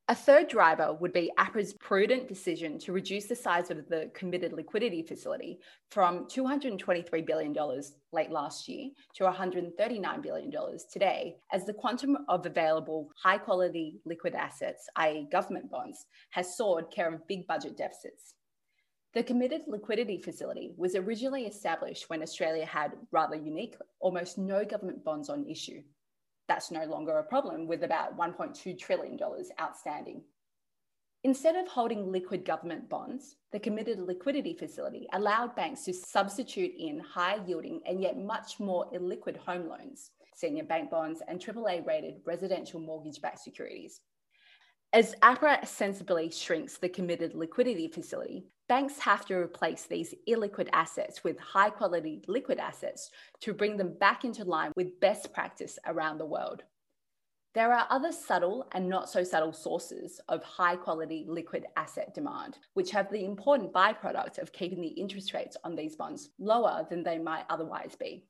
A 0.07 0.15
third 0.15 0.49
driver 0.49 0.93
would 0.93 1.13
be 1.13 1.31
APRA's 1.37 1.73
prudent 1.73 2.27
decision 2.27 2.77
to 2.79 2.91
reduce 2.91 3.27
the 3.27 3.35
size 3.35 3.71
of 3.71 3.87
the 3.87 4.11
committed 4.13 4.51
liquidity 4.51 5.03
facility 5.03 5.59
from 5.89 6.25
$223 6.25 7.25
billion 7.25 7.55
late 8.11 8.31
last 8.31 8.67
year 8.67 8.89
to 9.15 9.23
$139 9.23 10.21
billion 10.21 10.51
today, 10.91 11.37
as 11.53 11.65
the 11.65 11.73
quantum 11.73 12.17
of 12.27 12.45
available 12.45 13.09
high 13.15 13.37
quality 13.37 14.01
liquid 14.03 14.35
assets, 14.35 14.89
i.e., 14.97 15.27
government 15.31 15.69
bonds, 15.69 16.05
has 16.31 16.57
soared 16.57 16.91
care 16.91 17.13
of 17.13 17.25
big 17.27 17.47
budget 17.47 17.77
deficits. 17.77 18.33
The 19.13 19.23
Committed 19.23 19.61
Liquidity 19.67 20.17
Facility 20.17 20.73
was 20.77 20.95
originally 20.95 21.45
established 21.45 22.09
when 22.09 22.23
Australia 22.23 22.65
had, 22.65 22.93
rather 23.11 23.35
unique, 23.35 23.75
almost 23.99 24.37
no 24.37 24.65
government 24.65 25.03
bonds 25.03 25.29
on 25.29 25.47
issue. 25.47 25.83
That's 26.51 26.69
no 26.69 26.83
longer 26.83 27.17
a 27.17 27.23
problem 27.23 27.65
with 27.65 27.85
about 27.85 28.17
$1.2 28.17 28.77
trillion 28.77 29.17
outstanding. 29.57 30.21
Instead 31.23 31.55
of 31.55 31.65
holding 31.69 32.11
liquid 32.11 32.43
government 32.43 32.89
bonds, 32.89 33.37
the 33.53 33.59
Committed 33.59 33.99
Liquidity 33.99 34.53
Facility 34.53 35.07
allowed 35.13 35.55
banks 35.55 35.85
to 35.85 35.93
substitute 35.93 36.73
in 36.77 36.99
high 36.99 37.39
yielding 37.47 37.79
and 37.85 38.01
yet 38.01 38.17
much 38.17 38.59
more 38.59 38.85
illiquid 38.91 39.37
home 39.37 39.69
loans, 39.69 40.11
senior 40.35 40.65
bank 40.65 40.89
bonds, 40.89 41.21
and 41.25 41.39
AAA 41.39 41.87
rated 41.87 42.15
residential 42.25 42.81
mortgage 42.81 43.21
backed 43.21 43.39
securities. 43.39 44.01
As 44.91 45.15
APRA 45.23 45.65
sensibly 45.65 46.29
shrinks 46.31 46.77
the 46.77 46.89
committed 46.89 47.33
liquidity 47.33 47.87
facility, 47.87 48.43
banks 48.71 48.99
have 48.99 49.25
to 49.25 49.35
replace 49.35 49.83
these 49.83 50.15
illiquid 50.29 50.69
assets 50.71 51.25
with 51.25 51.37
high 51.37 51.69
quality 51.69 52.23
liquid 52.29 52.57
assets 52.57 53.11
to 53.41 53.53
bring 53.53 53.75
them 53.75 53.93
back 53.99 54.23
into 54.23 54.45
line 54.45 54.71
with 54.77 54.97
best 55.01 55.33
practice 55.33 55.77
around 55.87 56.17
the 56.17 56.25
world. 56.25 56.63
There 57.53 57.73
are 57.73 57.85
other 57.89 58.13
subtle 58.13 58.69
and 58.71 58.87
not 58.87 59.09
so 59.09 59.25
subtle 59.25 59.51
sources 59.51 60.21
of 60.29 60.41
high 60.45 60.77
quality 60.77 61.25
liquid 61.27 61.65
asset 61.75 62.13
demand, 62.13 62.59
which 62.73 62.91
have 62.91 63.11
the 63.11 63.25
important 63.25 63.73
byproduct 63.73 64.37
of 64.37 64.53
keeping 64.53 64.79
the 64.79 64.87
interest 64.87 65.33
rates 65.33 65.57
on 65.65 65.75
these 65.75 65.97
bonds 65.97 66.29
lower 66.39 66.87
than 66.89 67.03
they 67.03 67.19
might 67.19 67.43
otherwise 67.49 67.97
be. 67.99 68.23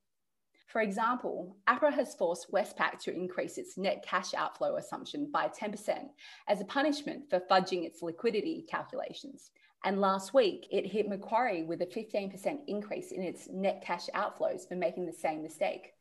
For 0.66 0.82
example, 0.82 1.56
APRA 1.68 1.94
has 1.94 2.16
forced 2.16 2.52
Westpac 2.52 2.98
to 3.02 3.14
increase 3.14 3.60
its 3.60 3.78
net 3.78 4.04
cash 4.04 4.34
outflow 4.34 4.78
assumption 4.78 5.30
by 5.32 5.50
10% 5.50 6.08
as 6.48 6.62
a 6.62 6.66
punishment 6.66 7.30
for 7.30 7.42
fudging 7.42 7.86
its 7.86 8.02
liquidity 8.02 8.66
calculations. 8.68 9.52
And 9.84 10.00
last 10.00 10.34
week, 10.34 10.68
it 10.70 10.86
hit 10.86 11.10
Macquarie 11.10 11.64
with 11.64 11.82
a 11.82 11.88
15% 11.88 12.60
increase 12.68 13.12
in 13.12 13.24
its 13.24 13.48
net 13.50 13.84
cash 13.84 14.08
outflows 14.14 14.68
for 14.68 14.76
making 14.76 15.08
the 15.08 15.14
same 15.14 15.42
mistake. 15.42 15.94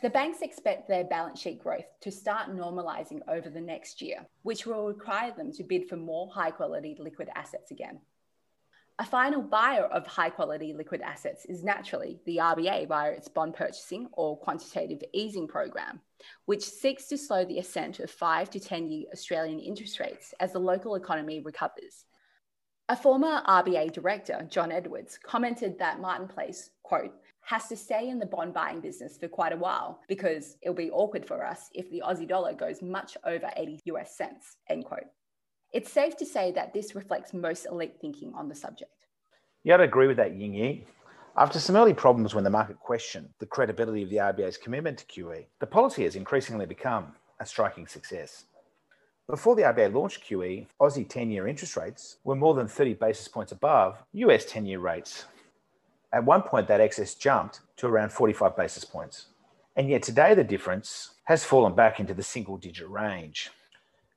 The 0.00 0.10
banks 0.10 0.42
expect 0.42 0.86
their 0.86 1.02
balance 1.02 1.40
sheet 1.40 1.58
growth 1.58 1.86
to 2.02 2.12
start 2.12 2.54
normalizing 2.54 3.20
over 3.26 3.50
the 3.50 3.60
next 3.60 4.00
year, 4.00 4.24
which 4.42 4.64
will 4.64 4.86
require 4.86 5.32
them 5.36 5.50
to 5.54 5.64
bid 5.64 5.88
for 5.88 5.96
more 5.96 6.30
high 6.30 6.52
quality 6.52 6.96
liquid 7.00 7.28
assets 7.34 7.72
again. 7.72 7.98
A 9.00 9.04
final 9.04 9.42
buyer 9.42 9.84
of 9.86 10.06
high 10.06 10.30
quality 10.30 10.72
liquid 10.72 11.00
assets 11.00 11.44
is 11.46 11.64
naturally 11.64 12.20
the 12.26 12.36
RBA 12.36 12.86
via 12.86 13.10
its 13.10 13.28
bond 13.28 13.54
purchasing 13.54 14.08
or 14.12 14.36
quantitative 14.36 15.02
easing 15.12 15.48
program, 15.48 16.00
which 16.46 16.64
seeks 16.64 17.06
to 17.06 17.18
slow 17.18 17.44
the 17.44 17.58
ascent 17.58 17.98
of 17.98 18.10
5 18.10 18.50
to 18.50 18.60
10 18.60 18.88
year 18.88 19.06
Australian 19.12 19.58
interest 19.58 19.98
rates 19.98 20.34
as 20.38 20.52
the 20.52 20.58
local 20.60 20.94
economy 20.94 21.40
recovers. 21.40 22.04
A 22.90 22.96
former 22.96 23.42
RBA 23.46 23.92
director, 23.92 24.46
John 24.48 24.72
Edwards, 24.72 25.18
commented 25.22 25.78
that 25.78 26.00
Martin 26.00 26.26
Place, 26.26 26.70
quote, 26.82 27.12
has 27.42 27.68
to 27.68 27.76
stay 27.76 28.08
in 28.08 28.18
the 28.18 28.24
bond 28.24 28.54
buying 28.54 28.80
business 28.80 29.18
for 29.18 29.28
quite 29.28 29.52
a 29.52 29.58
while 29.58 30.00
because 30.08 30.56
it'll 30.62 30.74
be 30.74 30.90
awkward 30.90 31.26
for 31.26 31.44
us 31.44 31.68
if 31.74 31.90
the 31.90 32.02
Aussie 32.02 32.26
dollar 32.26 32.54
goes 32.54 32.80
much 32.80 33.18
over 33.26 33.50
80 33.58 33.80
US 33.84 34.16
cents, 34.16 34.56
end 34.70 34.86
quote. 34.86 35.04
It's 35.74 35.92
safe 35.92 36.16
to 36.16 36.24
say 36.24 36.50
that 36.52 36.72
this 36.72 36.94
reflects 36.94 37.34
most 37.34 37.66
elite 37.66 37.96
thinking 38.00 38.32
on 38.34 38.48
the 38.48 38.54
subject. 38.54 38.90
Yeah, 39.64 39.74
I'd 39.74 39.82
agree 39.82 40.06
with 40.06 40.16
that, 40.16 40.34
Ying 40.34 40.54
Yi. 40.54 40.86
After 41.36 41.60
some 41.60 41.76
early 41.76 41.92
problems 41.92 42.34
when 42.34 42.44
the 42.44 42.48
market 42.48 42.80
questioned 42.80 43.28
the 43.38 43.44
credibility 43.44 44.02
of 44.02 44.08
the 44.08 44.16
RBA's 44.16 44.56
commitment 44.56 44.96
to 44.98 45.04
QE, 45.04 45.44
the 45.60 45.66
policy 45.66 46.04
has 46.04 46.16
increasingly 46.16 46.64
become 46.64 47.12
a 47.38 47.44
striking 47.44 47.86
success. 47.86 48.44
Before 49.30 49.54
the 49.54 49.62
RBA 49.62 49.92
launched 49.92 50.24
QE, 50.24 50.66
Aussie 50.80 51.06
10 51.06 51.30
year 51.30 51.46
interest 51.46 51.76
rates 51.76 52.16
were 52.24 52.34
more 52.34 52.54
than 52.54 52.66
30 52.66 52.94
basis 52.94 53.28
points 53.28 53.52
above 53.52 54.02
US 54.14 54.46
10 54.46 54.64
year 54.64 54.78
rates. 54.78 55.26
At 56.14 56.24
one 56.24 56.40
point, 56.40 56.66
that 56.68 56.80
excess 56.80 57.14
jumped 57.14 57.60
to 57.76 57.88
around 57.88 58.10
45 58.10 58.56
basis 58.56 58.86
points. 58.86 59.26
And 59.76 59.90
yet 59.90 60.02
today, 60.02 60.34
the 60.34 60.44
difference 60.44 61.10
has 61.24 61.44
fallen 61.44 61.74
back 61.74 62.00
into 62.00 62.14
the 62.14 62.22
single 62.22 62.56
digit 62.56 62.88
range. 62.88 63.50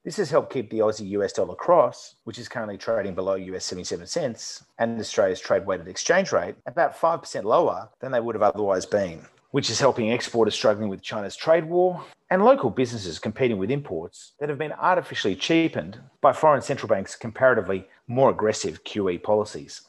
This 0.05 0.15
has 0.15 0.31
helped 0.31 0.53
keep 0.53 0.69
the 0.69 0.79
Aussie 0.79 1.09
US 1.09 1.33
dollar 1.33 1.55
cross, 1.55 2.15
which 2.23 2.39
is 2.39 2.47
currently 2.47 2.77
trading 2.77 3.13
below 3.13 3.35
US 3.35 3.65
77 3.65 4.07
cents, 4.07 4.63
and 4.79 4.97
Australia's 4.97 5.41
trade 5.41 5.65
weighted 5.65 5.89
exchange 5.89 6.31
rate 6.31 6.55
about 6.65 6.97
5% 6.97 7.43
lower 7.43 7.89
than 7.99 8.13
they 8.13 8.21
would 8.21 8.35
have 8.35 8.41
otherwise 8.41 8.85
been 8.85 9.25
which 9.51 9.69
is 9.69 9.79
helping 9.79 10.09
exporters 10.09 10.55
struggling 10.55 10.89
with 10.89 11.01
China's 11.01 11.35
trade 11.35 11.65
war 11.65 12.03
and 12.29 12.43
local 12.43 12.69
businesses 12.69 13.19
competing 13.19 13.57
with 13.57 13.69
imports 13.69 14.33
that 14.39 14.49
have 14.49 14.57
been 14.57 14.71
artificially 14.73 15.35
cheapened 15.35 15.99
by 16.21 16.33
foreign 16.33 16.61
central 16.61 16.87
banks' 16.87 17.15
comparatively 17.15 17.87
more 18.07 18.29
aggressive 18.29 18.83
QE 18.83 19.21
policies. 19.21 19.81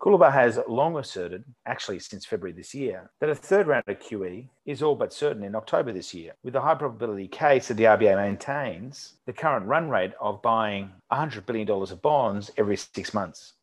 Coolabah 0.00 0.32
has 0.32 0.60
long 0.68 0.96
asserted, 0.96 1.42
actually 1.66 1.98
since 1.98 2.24
February 2.24 2.52
this 2.52 2.72
year, 2.72 3.10
that 3.18 3.30
a 3.30 3.34
third 3.34 3.66
round 3.66 3.82
of 3.88 3.98
QE 3.98 4.46
is 4.64 4.80
all 4.80 4.94
but 4.94 5.12
certain 5.12 5.42
in 5.42 5.56
October 5.56 5.92
this 5.92 6.14
year, 6.14 6.34
with 6.44 6.54
a 6.54 6.60
high 6.60 6.76
probability 6.76 7.26
case 7.26 7.66
that 7.66 7.74
the 7.74 7.84
RBA 7.84 8.14
maintains 8.14 9.14
the 9.26 9.32
current 9.32 9.66
run 9.66 9.90
rate 9.90 10.12
of 10.20 10.40
buying 10.40 10.92
$100 11.10 11.46
billion 11.46 11.68
of 11.68 12.00
bonds 12.00 12.52
every 12.56 12.76
six 12.76 13.12
months. 13.12 13.54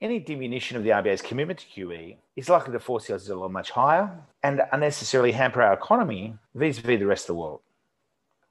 Any 0.00 0.18
diminution 0.18 0.76
of 0.76 0.82
the 0.82 0.90
RBA's 0.90 1.22
commitment 1.22 1.60
to 1.60 1.66
QE 1.66 2.16
is 2.36 2.48
likely 2.48 2.72
to 2.72 2.80
force 2.80 3.06
the 3.06 3.14
Aussie 3.14 3.28
dollar 3.28 3.48
much 3.48 3.70
higher 3.70 4.10
and 4.42 4.60
unnecessarily 4.72 5.32
hamper 5.32 5.62
our 5.62 5.72
economy 5.72 6.36
vis-a-vis 6.54 6.98
the 6.98 7.06
rest 7.06 7.24
of 7.24 7.28
the 7.28 7.40
world. 7.40 7.60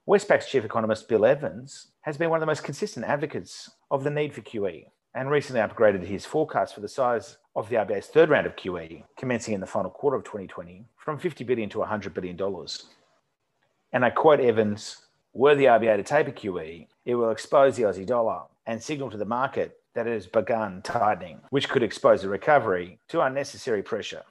Westpac's 0.06 0.46
chief 0.46 0.64
economist 0.64 1.08
Bill 1.08 1.24
Evans 1.24 1.88
has 2.00 2.16
been 2.16 2.30
one 2.30 2.38
of 2.38 2.40
the 2.40 2.46
most 2.46 2.64
consistent 2.64 3.06
advocates 3.06 3.70
of 3.90 4.04
the 4.04 4.10
need 4.10 4.34
for 4.34 4.40
QE 4.40 4.86
and 5.14 5.30
recently 5.30 5.60
upgraded 5.60 6.04
his 6.04 6.26
forecast 6.26 6.74
for 6.74 6.80
the 6.80 6.88
size 6.88 7.36
of 7.54 7.68
the 7.68 7.76
RBA's 7.76 8.06
third 8.08 8.30
round 8.30 8.46
of 8.46 8.56
QE, 8.56 9.04
commencing 9.16 9.54
in 9.54 9.60
the 9.60 9.66
final 9.66 9.90
quarter 9.90 10.16
of 10.16 10.24
2020, 10.24 10.84
from 10.96 11.18
50 11.18 11.44
billion 11.44 11.68
to 11.70 11.78
100 11.78 12.12
billion 12.12 12.36
dollars. 12.36 12.86
And 13.92 14.04
I 14.04 14.10
quote 14.10 14.40
Evans, 14.40 15.02
were 15.32 15.54
the 15.54 15.66
RBA 15.66 15.96
to 15.96 16.02
taper 16.02 16.32
QE, 16.32 16.86
it 17.04 17.14
will 17.14 17.30
expose 17.30 17.76
the 17.76 17.84
Aussie 17.84 18.06
dollar 18.06 18.42
and 18.66 18.82
signal 18.82 19.10
to 19.10 19.16
the 19.16 19.24
market 19.24 19.78
that 19.94 20.06
it 20.06 20.12
has 20.12 20.26
begun 20.26 20.82
tightening, 20.82 21.40
which 21.50 21.68
could 21.68 21.82
expose 21.82 22.22
the 22.22 22.28
recovery 22.28 22.98
to 23.08 23.20
unnecessary 23.20 23.82
pressure. 23.82 24.22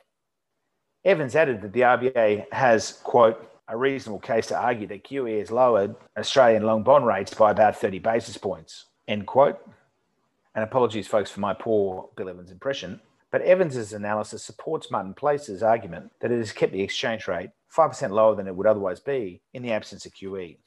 Evans 1.05 1.35
added 1.35 1.61
that 1.61 1.73
the 1.73 1.81
RBA 1.81 2.45
has, 2.53 2.99
quote, 3.03 3.49
a 3.67 3.77
reasonable 3.77 4.19
case 4.19 4.47
to 4.47 4.57
argue 4.57 4.87
that 4.87 5.03
QE 5.03 5.39
has 5.39 5.51
lowered 5.51 5.95
Australian 6.17 6.63
long 6.63 6.83
bond 6.83 7.05
rates 7.05 7.33
by 7.33 7.51
about 7.51 7.77
30 7.77 7.99
basis 7.99 8.37
points, 8.37 8.85
end 9.07 9.25
quote. 9.25 9.59
And 10.55 10.63
apologies, 10.63 11.07
folks, 11.07 11.31
for 11.31 11.39
my 11.39 11.53
poor 11.53 12.09
Bill 12.15 12.29
Evans 12.29 12.51
impression. 12.51 12.99
But 13.31 13.41
Evans's 13.41 13.93
analysis 13.93 14.43
supports 14.43 14.91
Martin 14.91 15.13
Place's 15.15 15.63
argument 15.63 16.11
that 16.21 16.31
it 16.31 16.37
has 16.37 16.51
kept 16.51 16.71
the 16.71 16.83
exchange 16.83 17.27
rate 17.27 17.49
5% 17.75 18.11
lower 18.11 18.35
than 18.35 18.47
it 18.47 18.55
would 18.55 18.67
otherwise 18.67 18.99
be 18.99 19.41
in 19.53 19.63
the 19.63 19.71
absence 19.71 20.05
of 20.05 20.13
QE. 20.13 20.57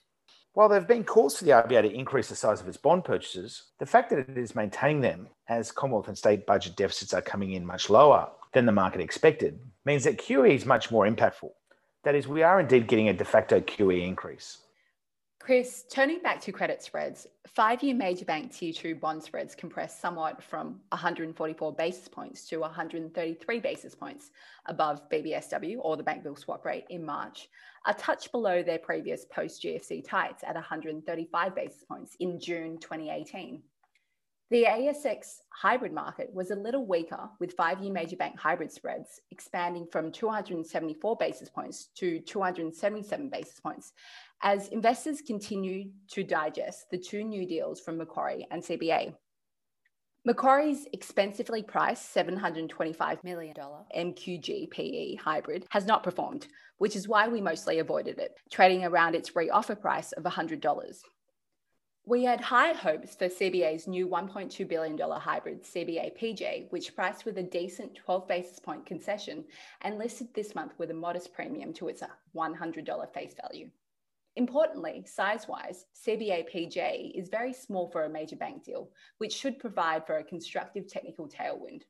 While 0.56 0.70
there 0.70 0.78
have 0.78 0.88
been 0.88 1.04
calls 1.04 1.36
for 1.36 1.44
the 1.44 1.50
RBA 1.50 1.82
to 1.82 1.92
increase 1.92 2.30
the 2.30 2.34
size 2.34 2.62
of 2.62 2.68
its 2.68 2.78
bond 2.78 3.04
purchases, 3.04 3.64
the 3.78 3.84
fact 3.84 4.08
that 4.08 4.20
it 4.20 4.38
is 4.38 4.54
maintaining 4.54 5.02
them 5.02 5.28
as 5.50 5.70
Commonwealth 5.70 6.08
and 6.08 6.16
state 6.16 6.46
budget 6.46 6.76
deficits 6.76 7.12
are 7.12 7.20
coming 7.20 7.52
in 7.52 7.66
much 7.66 7.90
lower 7.90 8.30
than 8.54 8.64
the 8.64 8.72
market 8.72 9.02
expected 9.02 9.60
means 9.84 10.04
that 10.04 10.16
QE 10.16 10.54
is 10.54 10.64
much 10.64 10.90
more 10.90 11.06
impactful. 11.06 11.50
That 12.04 12.14
is, 12.14 12.26
we 12.26 12.42
are 12.42 12.58
indeed 12.58 12.86
getting 12.86 13.10
a 13.10 13.12
de 13.12 13.22
facto 13.22 13.60
QE 13.60 14.02
increase. 14.02 14.56
Chris, 15.46 15.84
turning 15.88 16.18
back 16.22 16.40
to 16.40 16.50
credit 16.50 16.82
spreads, 16.82 17.28
five 17.46 17.80
year 17.80 17.94
major 17.94 18.24
bank 18.24 18.52
tier 18.52 18.72
two 18.72 18.96
bond 18.96 19.22
spreads 19.22 19.54
compressed 19.54 20.00
somewhat 20.00 20.42
from 20.42 20.80
144 20.88 21.72
basis 21.72 22.08
points 22.08 22.48
to 22.48 22.58
133 22.58 23.60
basis 23.60 23.94
points 23.94 24.32
above 24.66 25.08
BBSW 25.08 25.76
or 25.78 25.96
the 25.96 26.02
bank 26.02 26.24
bill 26.24 26.34
swap 26.34 26.64
rate 26.64 26.84
in 26.90 27.06
March, 27.06 27.48
a 27.86 27.94
touch 27.94 28.32
below 28.32 28.64
their 28.64 28.80
previous 28.80 29.24
post 29.26 29.62
GFC 29.62 30.04
tights 30.04 30.42
at 30.42 30.56
135 30.56 31.54
basis 31.54 31.84
points 31.84 32.16
in 32.18 32.40
June 32.40 32.76
2018. 32.80 33.62
The 34.48 34.64
ASX 34.64 35.38
hybrid 35.50 35.92
market 35.92 36.32
was 36.32 36.52
a 36.52 36.54
little 36.54 36.86
weaker, 36.86 37.28
with 37.40 37.54
five 37.54 37.82
year 37.82 37.92
major 37.92 38.14
bank 38.14 38.38
hybrid 38.38 38.70
spreads 38.70 39.20
expanding 39.32 39.88
from 39.90 40.12
274 40.12 41.16
basis 41.16 41.48
points 41.48 41.88
to 41.96 42.20
277 42.20 43.28
basis 43.28 43.58
points 43.58 43.92
as 44.42 44.68
investors 44.68 45.20
continue 45.20 45.90
to 46.12 46.22
digest 46.22 46.88
the 46.92 46.98
two 46.98 47.24
new 47.24 47.44
deals 47.44 47.80
from 47.80 47.98
Macquarie 47.98 48.46
and 48.52 48.62
CBA. 48.62 49.14
Macquarie's 50.24 50.86
expensively 50.92 51.64
priced 51.64 52.14
$725 52.14 53.24
million 53.24 53.54
MQG 53.96 54.70
PE 54.70 55.16
hybrid 55.16 55.66
has 55.70 55.86
not 55.86 56.04
performed, 56.04 56.46
which 56.78 56.94
is 56.94 57.08
why 57.08 57.26
we 57.26 57.40
mostly 57.40 57.80
avoided 57.80 58.20
it, 58.20 58.36
trading 58.52 58.84
around 58.84 59.16
its 59.16 59.34
re-offer 59.34 59.74
price 59.74 60.12
of 60.12 60.22
$100. 60.22 61.00
We 62.08 62.22
had 62.22 62.40
high 62.40 62.72
hopes 62.72 63.16
for 63.16 63.26
CBA's 63.26 63.88
new 63.88 64.06
$1.2 64.06 64.68
billion 64.68 64.96
hybrid 64.96 65.64
CBA 65.64 66.16
PJ, 66.16 66.70
which 66.70 66.94
priced 66.94 67.24
with 67.24 67.36
a 67.38 67.42
decent 67.42 67.96
12 67.96 68.28
basis 68.28 68.60
point 68.60 68.86
concession 68.86 69.44
and 69.80 69.98
listed 69.98 70.28
this 70.32 70.54
month 70.54 70.74
with 70.78 70.92
a 70.92 70.94
modest 70.94 71.34
premium 71.34 71.72
to 71.72 71.88
its 71.88 72.02
uh, 72.02 72.06
$100 72.36 73.12
face 73.12 73.34
value. 73.42 73.68
Importantly, 74.36 75.04
size 75.04 75.48
wise, 75.48 75.86
CBA 76.06 76.44
PJ 76.48 77.10
is 77.18 77.28
very 77.28 77.52
small 77.52 77.88
for 77.88 78.04
a 78.04 78.08
major 78.08 78.36
bank 78.36 78.62
deal, 78.62 78.88
which 79.18 79.32
should 79.32 79.58
provide 79.58 80.06
for 80.06 80.18
a 80.18 80.24
constructive 80.24 80.86
technical 80.86 81.28
tailwind. 81.28 81.82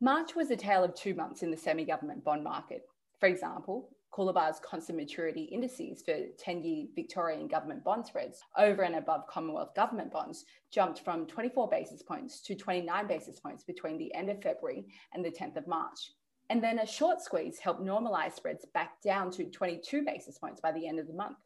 March 0.00 0.36
was 0.36 0.52
a 0.52 0.56
tale 0.56 0.84
of 0.84 0.94
two 0.94 1.14
months 1.14 1.42
in 1.42 1.50
the 1.50 1.56
semi 1.56 1.84
government 1.84 2.22
bond 2.22 2.44
market. 2.44 2.82
For 3.18 3.28
example, 3.28 3.90
Coolabah's 4.12 4.60
constant 4.60 4.98
maturity 4.98 5.42
indices 5.44 6.02
for 6.02 6.16
10 6.38 6.62
year 6.62 6.86
Victorian 6.94 7.46
government 7.46 7.84
bond 7.84 8.06
spreads 8.06 8.40
over 8.56 8.82
and 8.82 8.96
above 8.96 9.26
Commonwealth 9.28 9.74
government 9.74 10.10
bonds 10.10 10.44
jumped 10.72 11.04
from 11.04 11.26
24 11.26 11.68
basis 11.68 12.02
points 12.02 12.40
to 12.42 12.54
29 12.54 13.06
basis 13.06 13.38
points 13.40 13.64
between 13.64 13.98
the 13.98 14.12
end 14.14 14.30
of 14.30 14.42
February 14.42 14.86
and 15.14 15.24
the 15.24 15.30
10th 15.30 15.56
of 15.56 15.66
March. 15.66 16.12
And 16.50 16.62
then 16.62 16.78
a 16.78 16.86
short 16.86 17.20
squeeze 17.20 17.58
helped 17.58 17.82
normalize 17.82 18.34
spreads 18.34 18.64
back 18.72 19.02
down 19.02 19.30
to 19.32 19.44
22 19.44 20.02
basis 20.04 20.38
points 20.38 20.60
by 20.60 20.72
the 20.72 20.86
end 20.86 20.98
of 20.98 21.06
the 21.06 21.12
month. 21.12 21.36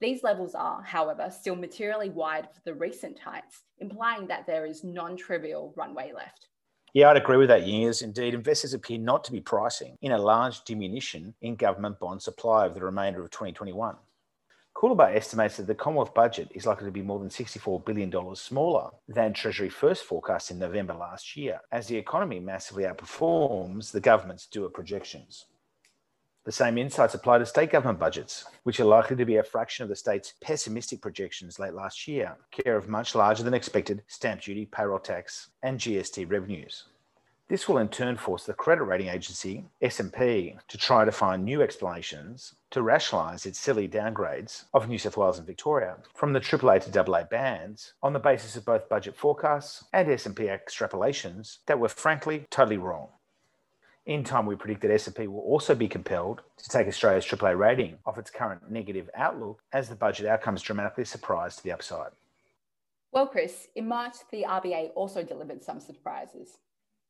These 0.00 0.22
levels 0.22 0.54
are, 0.54 0.82
however, 0.82 1.30
still 1.30 1.56
materially 1.56 2.08
wide 2.08 2.48
for 2.52 2.60
the 2.64 2.74
recent 2.74 3.18
heights, 3.18 3.62
implying 3.78 4.26
that 4.28 4.46
there 4.46 4.64
is 4.64 4.82
non 4.82 5.16
trivial 5.16 5.74
runway 5.76 6.12
left. 6.14 6.48
Yeah, 6.92 7.10
I'd 7.10 7.16
agree 7.16 7.36
with 7.36 7.48
that, 7.48 7.68
Years. 7.68 8.02
Indeed, 8.02 8.34
investors 8.34 8.74
appear 8.74 8.98
not 8.98 9.22
to 9.24 9.32
be 9.32 9.40
pricing 9.40 9.96
in 10.02 10.10
a 10.10 10.18
large 10.18 10.64
diminution 10.64 11.34
in 11.40 11.54
government 11.54 12.00
bond 12.00 12.20
supply 12.20 12.66
over 12.66 12.74
the 12.74 12.84
remainder 12.84 13.22
of 13.22 13.30
2021. 13.30 13.94
Coolabah 14.74 15.14
estimates 15.14 15.56
that 15.56 15.66
the 15.66 15.74
Commonwealth 15.74 16.14
budget 16.14 16.50
is 16.52 16.66
likely 16.66 16.86
to 16.86 16.92
be 16.92 17.02
more 17.02 17.20
than 17.20 17.28
$64 17.28 17.84
billion 17.84 18.12
smaller 18.34 18.90
than 19.08 19.32
Treasury 19.32 19.68
first 19.68 20.04
forecast 20.04 20.50
in 20.50 20.58
November 20.58 20.94
last 20.94 21.36
year, 21.36 21.60
as 21.70 21.86
the 21.86 21.96
economy 21.96 22.40
massively 22.40 22.84
outperforms 22.84 23.92
the 23.92 24.00
government's 24.00 24.46
doer 24.46 24.68
projections. 24.68 25.46
The 26.44 26.52
same 26.52 26.78
insights 26.78 27.14
apply 27.14 27.38
to 27.38 27.46
state 27.46 27.70
government 27.70 27.98
budgets, 27.98 28.46
which 28.62 28.80
are 28.80 28.84
likely 28.84 29.14
to 29.16 29.26
be 29.26 29.36
a 29.36 29.42
fraction 29.42 29.82
of 29.82 29.90
the 29.90 29.96
state's 29.96 30.32
pessimistic 30.40 31.02
projections 31.02 31.58
late 31.58 31.74
last 31.74 32.08
year, 32.08 32.38
care 32.50 32.76
of 32.76 32.88
much 32.88 33.14
larger 33.14 33.42
than 33.42 33.52
expected 33.52 34.02
stamp 34.06 34.40
duty, 34.40 34.64
payroll 34.64 34.98
tax, 34.98 35.48
and 35.62 35.78
GST 35.78 36.30
revenues. 36.30 36.84
This 37.48 37.68
will 37.68 37.76
in 37.76 37.88
turn 37.88 38.16
force 38.16 38.46
the 38.46 38.54
credit 38.54 38.84
rating 38.84 39.08
agency, 39.08 39.66
S&P, 39.82 40.56
to 40.68 40.78
try 40.78 41.04
to 41.04 41.12
find 41.12 41.44
new 41.44 41.60
explanations 41.60 42.54
to 42.70 42.80
rationalise 42.80 43.44
its 43.44 43.58
silly 43.58 43.86
downgrades 43.86 44.64
of 44.72 44.88
New 44.88 44.98
South 44.98 45.18
Wales 45.18 45.36
and 45.36 45.46
Victoria 45.46 45.96
from 46.14 46.32
the 46.32 46.40
AAA 46.40 46.90
to 46.90 47.00
AA 47.00 47.24
bands 47.24 47.94
on 48.02 48.14
the 48.14 48.18
basis 48.18 48.56
of 48.56 48.64
both 48.64 48.88
budget 48.88 49.14
forecasts 49.14 49.84
and 49.92 50.08
S&P 50.08 50.44
extrapolations 50.44 51.58
that 51.66 51.78
were 51.78 51.88
frankly 51.88 52.46
totally 52.50 52.78
wrong. 52.78 53.08
In 54.06 54.24
time, 54.24 54.46
we 54.46 54.56
predict 54.56 54.80
that 54.82 54.90
S&P 54.90 55.26
will 55.26 55.40
also 55.40 55.74
be 55.74 55.86
compelled 55.86 56.40
to 56.56 56.68
take 56.68 56.88
Australia's 56.88 57.26
AAA 57.26 57.56
rating 57.58 57.98
off 58.06 58.18
its 58.18 58.30
current 58.30 58.70
negative 58.70 59.10
outlook 59.14 59.62
as 59.72 59.88
the 59.88 59.94
budget 59.94 60.26
outcomes 60.26 60.62
dramatically 60.62 61.04
surprise 61.04 61.56
to 61.56 61.62
the 61.62 61.72
upside. 61.72 62.12
Well, 63.12 63.26
Chris, 63.26 63.68
in 63.74 63.86
March, 63.86 64.16
the 64.30 64.44
RBA 64.44 64.90
also 64.94 65.22
delivered 65.22 65.62
some 65.62 65.80
surprises. 65.80 66.58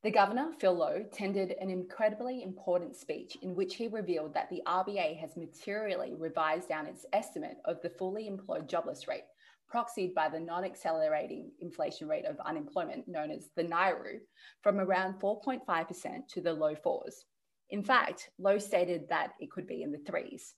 The 0.02 0.10
Governor, 0.10 0.52
Phil 0.58 0.74
Lowe, 0.74 1.04
tendered 1.12 1.52
an 1.60 1.68
incredibly 1.68 2.42
important 2.42 2.96
speech 2.96 3.36
in 3.42 3.54
which 3.54 3.76
he 3.76 3.86
revealed 3.86 4.32
that 4.34 4.48
the 4.48 4.62
RBA 4.66 5.18
has 5.18 5.36
materially 5.36 6.14
revised 6.14 6.68
down 6.68 6.86
its 6.86 7.04
estimate 7.12 7.58
of 7.66 7.82
the 7.82 7.90
fully 7.90 8.26
employed 8.26 8.68
jobless 8.68 9.06
rate 9.06 9.24
proxied 9.70 10.14
by 10.14 10.28
the 10.28 10.40
non 10.40 10.64
accelerating 10.64 11.50
inflation 11.60 12.08
rate 12.08 12.26
of 12.26 12.38
unemployment, 12.44 13.08
known 13.08 13.30
as 13.30 13.48
the 13.56 13.64
NAIRU, 13.64 14.18
from 14.62 14.80
around 14.80 15.20
4.5% 15.20 16.26
to 16.28 16.40
the 16.40 16.52
low 16.52 16.74
fours. 16.74 17.24
In 17.70 17.84
fact, 17.84 18.30
Lowe 18.38 18.58
stated 18.58 19.08
that 19.08 19.30
it 19.38 19.50
could 19.50 19.66
be 19.66 19.82
in 19.82 19.92
the 19.92 19.98
threes. 19.98 20.54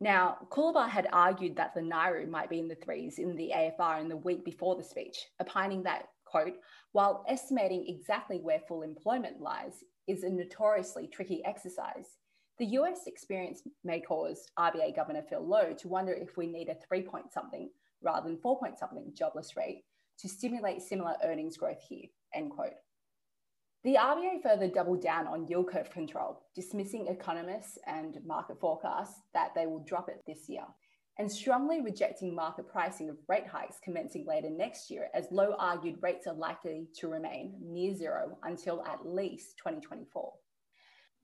Now, 0.00 0.38
Coolabah 0.50 0.88
had 0.88 1.08
argued 1.12 1.56
that 1.56 1.74
the 1.74 1.80
NAIRU 1.80 2.28
might 2.28 2.50
be 2.50 2.58
in 2.58 2.68
the 2.68 2.74
threes 2.74 3.18
in 3.18 3.36
the 3.36 3.52
AFR 3.54 4.00
in 4.00 4.08
the 4.08 4.16
week 4.16 4.44
before 4.44 4.74
the 4.74 4.82
speech, 4.82 5.16
opining 5.40 5.82
that, 5.84 6.06
quote, 6.24 6.54
while 6.92 7.24
estimating 7.28 7.84
exactly 7.86 8.38
where 8.38 8.60
full 8.66 8.82
employment 8.82 9.40
lies 9.40 9.84
is 10.08 10.24
a 10.24 10.30
notoriously 10.30 11.06
tricky 11.06 11.44
exercise, 11.44 12.16
the 12.58 12.66
US 12.78 13.06
experience 13.06 13.62
may 13.84 14.00
cause 14.00 14.48
RBA 14.58 14.96
Governor 14.96 15.22
Phil 15.28 15.46
Lowe 15.46 15.72
to 15.74 15.88
wonder 15.88 16.12
if 16.12 16.36
we 16.36 16.46
need 16.46 16.68
a 16.68 16.76
three 16.86 17.02
point 17.02 17.32
something 17.32 17.70
rather 18.02 18.28
than 18.28 18.38
four 18.38 18.58
point 18.58 18.78
something 18.78 19.12
jobless 19.14 19.56
rate 19.56 19.84
to 20.18 20.28
stimulate 20.28 20.82
similar 20.82 21.14
earnings 21.24 21.56
growth 21.56 21.82
here, 21.88 22.06
end 22.34 22.50
quote. 22.50 22.74
The 23.84 23.96
RBA 23.96 24.42
further 24.42 24.68
doubled 24.68 25.02
down 25.02 25.26
on 25.26 25.48
yield 25.48 25.68
curve 25.68 25.90
control, 25.90 26.42
dismissing 26.54 27.08
economists 27.08 27.78
and 27.86 28.18
market 28.24 28.60
forecasts 28.60 29.20
that 29.34 29.50
they 29.56 29.66
will 29.66 29.80
drop 29.80 30.08
it 30.08 30.22
this 30.24 30.48
year, 30.48 30.62
and 31.18 31.30
strongly 31.30 31.80
rejecting 31.80 32.32
market 32.32 32.68
pricing 32.68 33.10
of 33.10 33.16
rate 33.28 33.46
hikes 33.46 33.80
commencing 33.82 34.24
later 34.24 34.50
next 34.50 34.88
year, 34.88 35.08
as 35.14 35.26
Lowe 35.32 35.56
argued 35.58 36.00
rates 36.00 36.28
are 36.28 36.34
likely 36.34 36.86
to 37.00 37.08
remain 37.08 37.54
near 37.60 37.92
zero 37.94 38.38
until 38.44 38.84
at 38.84 39.04
least 39.04 39.58
2024. 39.58 40.32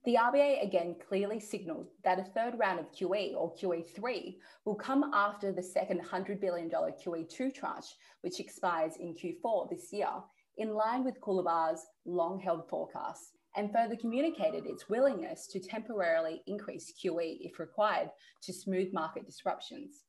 The 0.09 0.15
RBA 0.15 0.65
again 0.65 0.97
clearly 1.07 1.39
signalled 1.39 1.89
that 2.03 2.19
a 2.19 2.25
third 2.25 2.59
round 2.59 2.81
of 2.81 2.91
QE 2.93 3.37
or 3.37 3.55
QE3 3.55 4.37
will 4.65 4.75
come 4.75 5.11
after 5.13 5.53
the 5.53 5.63
second 5.63 6.01
$100 6.01 6.41
billion 6.41 6.71
QE2 6.71 7.55
tranche, 7.55 7.95
which 8.23 8.41
expires 8.41 8.97
in 8.97 9.15
Q4 9.15 9.69
this 9.69 9.93
year, 9.93 10.09
in 10.57 10.73
line 10.73 11.05
with 11.05 11.21
Coolabah's 11.21 11.85
long 12.07 12.41
held 12.41 12.67
forecasts, 12.71 13.33
and 13.55 13.71
further 13.71 13.97
communicated 13.97 14.65
its 14.65 14.89
willingness 14.89 15.47
to 15.49 15.61
temporarily 15.61 16.41
increase 16.47 16.95
QE 17.05 17.37
if 17.43 17.59
required 17.59 18.09
to 18.45 18.53
smooth 18.55 18.91
market 18.95 19.27
disruptions. 19.27 20.05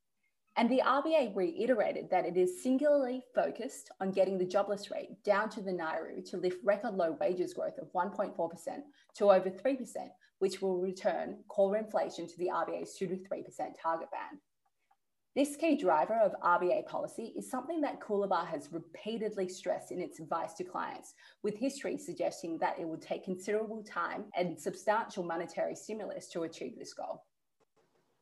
And 0.59 0.69
the 0.69 0.81
RBA 0.85 1.37
reiterated 1.37 2.09
that 2.09 2.25
it 2.25 2.35
is 2.35 2.61
singularly 2.61 3.23
focused 3.33 3.91
on 4.01 4.11
getting 4.11 4.37
the 4.37 4.43
jobless 4.43 4.91
rate 4.91 5.23
down 5.23 5.49
to 5.51 5.61
the 5.61 5.71
NAIRU 5.71 6.29
to 6.31 6.37
lift 6.37 6.57
record 6.65 6.95
low 6.95 7.15
wages 7.21 7.53
growth 7.53 7.77
of 7.77 7.87
1.4% 7.93 8.35
to 9.15 9.31
over 9.31 9.49
3%, 9.49 9.77
which 10.39 10.61
will 10.61 10.77
return 10.77 11.37
core 11.47 11.77
inflation 11.77 12.27
to 12.27 12.37
the 12.37 12.49
RBA's 12.53 12.95
2 12.95 13.07
to 13.07 13.15
3% 13.15 13.21
target 13.81 14.11
band. 14.11 14.41
This 15.33 15.55
key 15.55 15.77
driver 15.77 16.19
of 16.21 16.35
RBA 16.43 16.87
policy 16.87 17.31
is 17.37 17.49
something 17.49 17.79
that 17.79 18.01
Coolabah 18.01 18.45
has 18.47 18.67
repeatedly 18.73 19.47
stressed 19.47 19.93
in 19.93 20.01
its 20.01 20.19
advice 20.19 20.55
to 20.55 20.65
clients, 20.65 21.13
with 21.41 21.55
history 21.55 21.97
suggesting 21.97 22.57
that 22.57 22.77
it 22.77 22.85
would 22.85 23.01
take 23.01 23.23
considerable 23.23 23.81
time 23.81 24.25
and 24.35 24.59
substantial 24.59 25.23
monetary 25.23 25.77
stimulus 25.77 26.27
to 26.31 26.43
achieve 26.43 26.77
this 26.77 26.93
goal. 26.93 27.23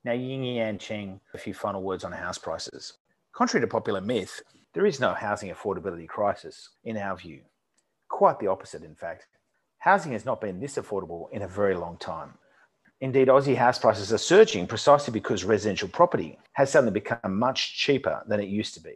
Now, 0.03 0.13
Ying 0.13 0.43
Yan 0.43 0.77
Cheng, 0.77 1.19
a 1.33 1.37
few 1.37 1.53
final 1.53 1.83
words 1.83 2.03
on 2.03 2.11
house 2.11 2.37
prices. 2.37 2.93
Contrary 3.33 3.65
to 3.65 3.69
popular 3.69 4.01
myth, 4.01 4.41
there 4.73 4.85
is 4.85 4.99
no 4.99 5.13
housing 5.13 5.51
affordability 5.51 6.07
crisis, 6.07 6.69
in 6.83 6.97
our 6.97 7.17
view. 7.17 7.41
Quite 8.09 8.39
the 8.39 8.47
opposite, 8.47 8.83
in 8.83 8.95
fact. 8.95 9.27
Housing 9.79 10.13
has 10.13 10.25
not 10.25 10.41
been 10.41 10.59
this 10.59 10.75
affordable 10.75 11.31
in 11.31 11.41
a 11.41 11.47
very 11.47 11.75
long 11.75 11.97
time. 11.97 12.33
Indeed, 13.01 13.27
Aussie 13.27 13.55
house 13.55 13.77
prices 13.77 14.11
are 14.11 14.17
surging 14.17 14.65
precisely 14.65 15.11
because 15.11 15.43
residential 15.43 15.87
property 15.87 16.39
has 16.53 16.71
suddenly 16.71 16.93
become 16.93 17.37
much 17.37 17.77
cheaper 17.77 18.23
than 18.27 18.39
it 18.39 18.49
used 18.49 18.73
to 18.73 18.81
be. 18.81 18.95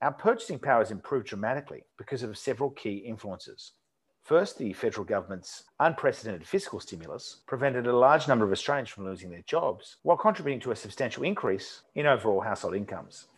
Our 0.00 0.12
purchasing 0.12 0.58
power 0.58 0.78
has 0.78 0.90
improved 0.90 1.26
dramatically 1.26 1.82
because 1.98 2.22
of 2.22 2.38
several 2.38 2.70
key 2.70 2.98
influences. 2.98 3.72
First, 4.28 4.58
the 4.58 4.74
federal 4.74 5.06
government's 5.06 5.64
unprecedented 5.80 6.46
fiscal 6.46 6.80
stimulus 6.80 7.38
prevented 7.46 7.86
a 7.86 7.96
large 7.96 8.28
number 8.28 8.44
of 8.44 8.52
Australians 8.52 8.90
from 8.90 9.06
losing 9.06 9.30
their 9.30 9.40
jobs 9.46 9.96
while 10.02 10.18
contributing 10.18 10.60
to 10.60 10.70
a 10.70 10.76
substantial 10.76 11.22
increase 11.22 11.80
in 11.94 12.04
overall 12.04 12.42
household 12.42 12.74
incomes. 12.74 13.28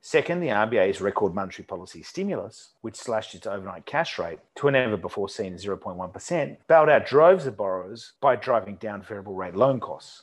Second, 0.00 0.38
the 0.38 0.46
RBA's 0.46 1.00
record 1.00 1.34
monetary 1.34 1.66
policy 1.66 2.04
stimulus, 2.04 2.74
which 2.82 2.94
slashed 2.94 3.34
its 3.34 3.48
overnight 3.48 3.84
cash 3.84 4.16
rate 4.16 4.38
to 4.54 4.68
a 4.68 4.70
never 4.70 4.96
before 4.96 5.28
seen 5.28 5.54
0.1%, 5.54 6.56
bailed 6.68 6.88
out 6.88 7.04
droves 7.04 7.44
of 7.44 7.56
borrowers 7.56 8.12
by 8.20 8.36
driving 8.36 8.76
down 8.76 9.02
variable 9.02 9.34
rate 9.34 9.56
loan 9.56 9.80
costs. 9.80 10.22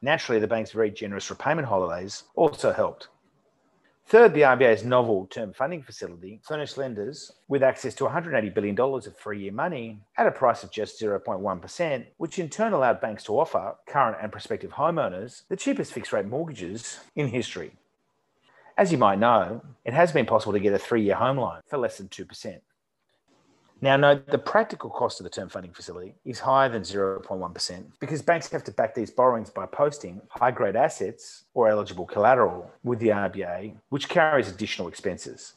Naturally, 0.00 0.40
the 0.40 0.46
bank's 0.46 0.70
very 0.70 0.92
generous 0.92 1.28
repayment 1.30 1.66
holidays 1.66 2.22
also 2.36 2.72
helped. 2.72 3.08
Third, 4.10 4.34
the 4.34 4.40
RBA's 4.40 4.82
novel 4.82 5.28
term 5.30 5.52
funding 5.52 5.84
facility 5.84 6.40
furnished 6.42 6.76
lenders 6.76 7.30
with 7.46 7.62
access 7.62 7.94
to 7.94 8.04
$180 8.06 8.52
billion 8.52 8.76
of 8.76 9.16
three 9.16 9.38
year 9.38 9.52
money 9.52 10.00
at 10.16 10.26
a 10.26 10.32
price 10.32 10.64
of 10.64 10.72
just 10.72 11.00
0.1%, 11.00 12.06
which 12.16 12.40
in 12.40 12.48
turn 12.48 12.72
allowed 12.72 13.00
banks 13.00 13.22
to 13.22 13.38
offer 13.38 13.76
current 13.86 14.16
and 14.20 14.32
prospective 14.32 14.72
homeowners 14.72 15.42
the 15.48 15.54
cheapest 15.54 15.92
fixed 15.92 16.12
rate 16.12 16.26
mortgages 16.26 16.98
in 17.14 17.28
history. 17.28 17.70
As 18.76 18.90
you 18.90 18.98
might 18.98 19.20
know, 19.20 19.62
it 19.84 19.94
has 19.94 20.10
been 20.10 20.26
possible 20.26 20.54
to 20.54 20.58
get 20.58 20.72
a 20.72 20.78
three 20.80 21.04
year 21.04 21.14
home 21.14 21.38
loan 21.38 21.60
for 21.68 21.78
less 21.78 21.98
than 21.98 22.08
2%. 22.08 22.60
Now, 23.82 23.96
note 23.96 24.26
the 24.26 24.38
practical 24.38 24.90
cost 24.90 25.20
of 25.20 25.24
the 25.24 25.30
term 25.30 25.48
funding 25.48 25.72
facility 25.72 26.14
is 26.24 26.38
higher 26.38 26.68
than 26.68 26.82
0.1% 26.82 27.84
because 27.98 28.20
banks 28.20 28.50
have 28.50 28.64
to 28.64 28.72
back 28.72 28.94
these 28.94 29.10
borrowings 29.10 29.48
by 29.48 29.66
posting 29.66 30.20
high 30.28 30.50
grade 30.50 30.76
assets 30.76 31.44
or 31.54 31.68
eligible 31.68 32.04
collateral 32.04 32.70
with 32.84 32.98
the 32.98 33.08
RBA, 33.08 33.74
which 33.88 34.08
carries 34.08 34.48
additional 34.48 34.88
expenses. 34.88 35.54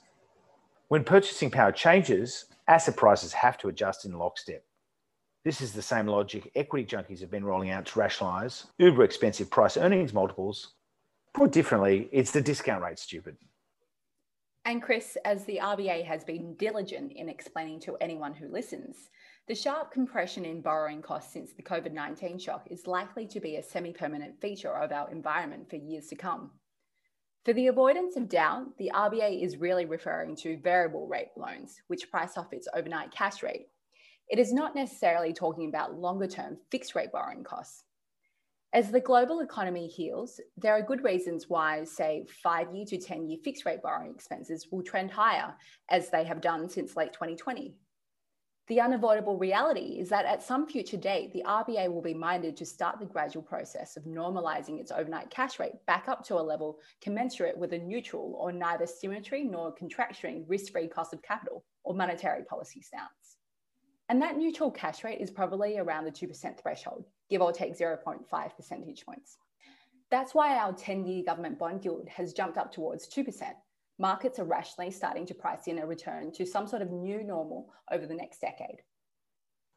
When 0.88 1.04
purchasing 1.04 1.52
power 1.52 1.72
changes, 1.72 2.46
asset 2.68 2.96
prices 2.96 3.34
have 3.34 3.58
to 3.58 3.68
adjust 3.68 4.06
in 4.06 4.18
lockstep. 4.18 4.64
This 5.44 5.60
is 5.60 5.74
the 5.74 5.82
same 5.82 6.08
logic 6.08 6.50
equity 6.56 6.86
junkies 6.86 7.20
have 7.20 7.32
been 7.32 7.44
rolling 7.44 7.72
out 7.72 7.86
to 7.88 8.00
rationalize 8.00 8.68
uber 8.78 9.04
expensive 9.04 9.50
price 9.50 9.76
earnings 9.76 10.14
multiples 10.14 10.76
Put 11.34 11.52
differently, 11.52 12.10
it's 12.12 12.32
the 12.32 12.42
discount 12.42 12.84
rate, 12.84 13.00
stupid. 13.00 13.38
And 14.66 14.82
Chris, 14.82 15.18
as 15.26 15.44
the 15.44 15.60
RBA 15.62 16.06
has 16.06 16.24
been 16.24 16.56
diligent 16.56 17.12
in 17.12 17.28
explaining 17.28 17.82
to 17.82 17.98
anyone 17.98 18.34
who 18.34 18.48
listens, 18.48 19.10
the 19.46 19.56
sharp 19.56 19.92
compression 19.92 20.46
in 20.46 20.62
borrowing 20.62 21.02
costs 21.02 21.34
since 21.34 21.52
the 21.52 21.64
COVID 21.64 21.92
19 21.92 22.40
shock 22.40 22.66
is 22.72 22.88
likely 22.88 23.28
to 23.28 23.42
be 23.42 23.58
a 23.58 23.64
semi 23.64 23.92
permanent 23.92 24.40
feature 24.40 24.74
of 24.74 24.94
our 24.94 25.12
environment 25.12 25.70
for 25.70 25.76
years 25.76 26.08
to 26.08 26.16
come. 26.16 26.52
For 27.44 27.52
the 27.52 27.68
avoidance 27.68 28.16
of 28.16 28.30
doubt, 28.30 28.78
the 28.78 28.90
RBA 28.96 29.44
is 29.44 29.58
really 29.58 29.84
referring 29.84 30.38
to 30.38 30.58
variable 30.58 31.08
rate 31.08 31.32
loans, 31.36 31.82
which 31.88 32.10
price 32.10 32.38
off 32.38 32.54
its 32.54 32.70
overnight 32.74 33.12
cash 33.12 33.44
rate. 33.44 33.68
It 34.30 34.40
is 34.40 34.54
not 34.54 34.76
necessarily 34.76 35.34
talking 35.34 35.68
about 35.68 36.00
longer 36.00 36.28
term 36.28 36.58
fixed 36.72 36.96
rate 36.96 37.12
borrowing 37.12 37.44
costs. 37.44 37.83
As 38.74 38.90
the 38.90 39.00
global 39.00 39.42
economy 39.42 39.86
heals, 39.86 40.42
there 40.58 40.74
are 40.74 40.82
good 40.82 41.04
reasons 41.04 41.48
why, 41.48 41.84
say, 41.84 42.26
five 42.42 42.74
year 42.74 42.86
to 42.88 42.98
10 42.98 43.30
year 43.30 43.38
fixed 43.44 43.68
rate 43.68 43.84
borrowing 43.84 44.16
expenses 44.16 44.68
will 44.72 44.82
trend 44.82 45.12
higher, 45.12 45.54
as 45.90 46.10
they 46.10 46.24
have 46.24 46.42
done 46.42 46.68
since 46.68 46.96
late 46.96 47.14
2020. 47.14 47.76
The 48.68 48.82
unavoidable 48.82 49.38
reality 49.38 50.00
is 50.00 50.10
that 50.10 50.26
at 50.26 50.42
some 50.42 50.66
future 50.66 50.98
date, 50.98 51.34
the 51.34 51.44
RBA 51.46 51.94
will 51.94 52.02
be 52.02 52.16
minded 52.16 52.58
to 52.58 52.66
start 52.66 52.98
the 52.98 53.06
gradual 53.06 53.44
process 53.44 53.96
of 53.96 54.06
normalising 54.06 54.80
its 54.80 54.92
overnight 54.92 55.30
cash 55.30 55.60
rate 55.60 55.74
back 55.86 56.08
up 56.08 56.26
to 56.26 56.36
a 56.36 56.42
level 56.42 56.80
commensurate 57.00 57.58
with 57.58 57.74
a 57.74 57.78
neutral 57.78 58.36
or 58.40 58.52
neither 58.52 58.88
symmetry 58.88 59.44
nor 59.44 59.76
contractionary 59.76 60.46
risk 60.48 60.72
free 60.72 60.88
cost 60.88 61.14
of 61.14 61.22
capital 61.22 61.64
or 61.84 61.94
monetary 61.94 62.44
policy 62.46 62.82
stance. 62.82 63.38
And 64.10 64.22
that 64.22 64.38
neutral 64.38 64.72
cash 64.72 65.04
rate 65.04 65.22
is 65.22 65.32
probably 65.32 65.78
around 65.78 66.06
the 66.06 66.12
2% 66.12 66.60
threshold, 66.60 67.06
give 67.34 67.42
or 67.42 67.52
take 67.52 67.76
0.5 67.76 68.56
percentage 68.56 69.04
points. 69.06 69.38
That's 70.12 70.36
why 70.36 70.56
our 70.56 70.72
10 70.72 71.08
year 71.08 71.24
government 71.26 71.58
bond 71.58 71.84
yield 71.84 72.08
has 72.08 72.32
jumped 72.32 72.60
up 72.60 72.72
towards 72.72 73.08
2%. 73.08 73.26
Markets 73.98 74.38
are 74.38 74.44
rationally 74.44 74.92
starting 74.92 75.26
to 75.26 75.34
price 75.34 75.66
in 75.66 75.80
a 75.80 75.86
return 75.86 76.32
to 76.34 76.46
some 76.46 76.68
sort 76.68 76.84
of 76.84 76.92
new 76.92 77.24
normal 77.24 77.74
over 77.92 78.06
the 78.06 78.14
next 78.14 78.40
decade. 78.40 78.84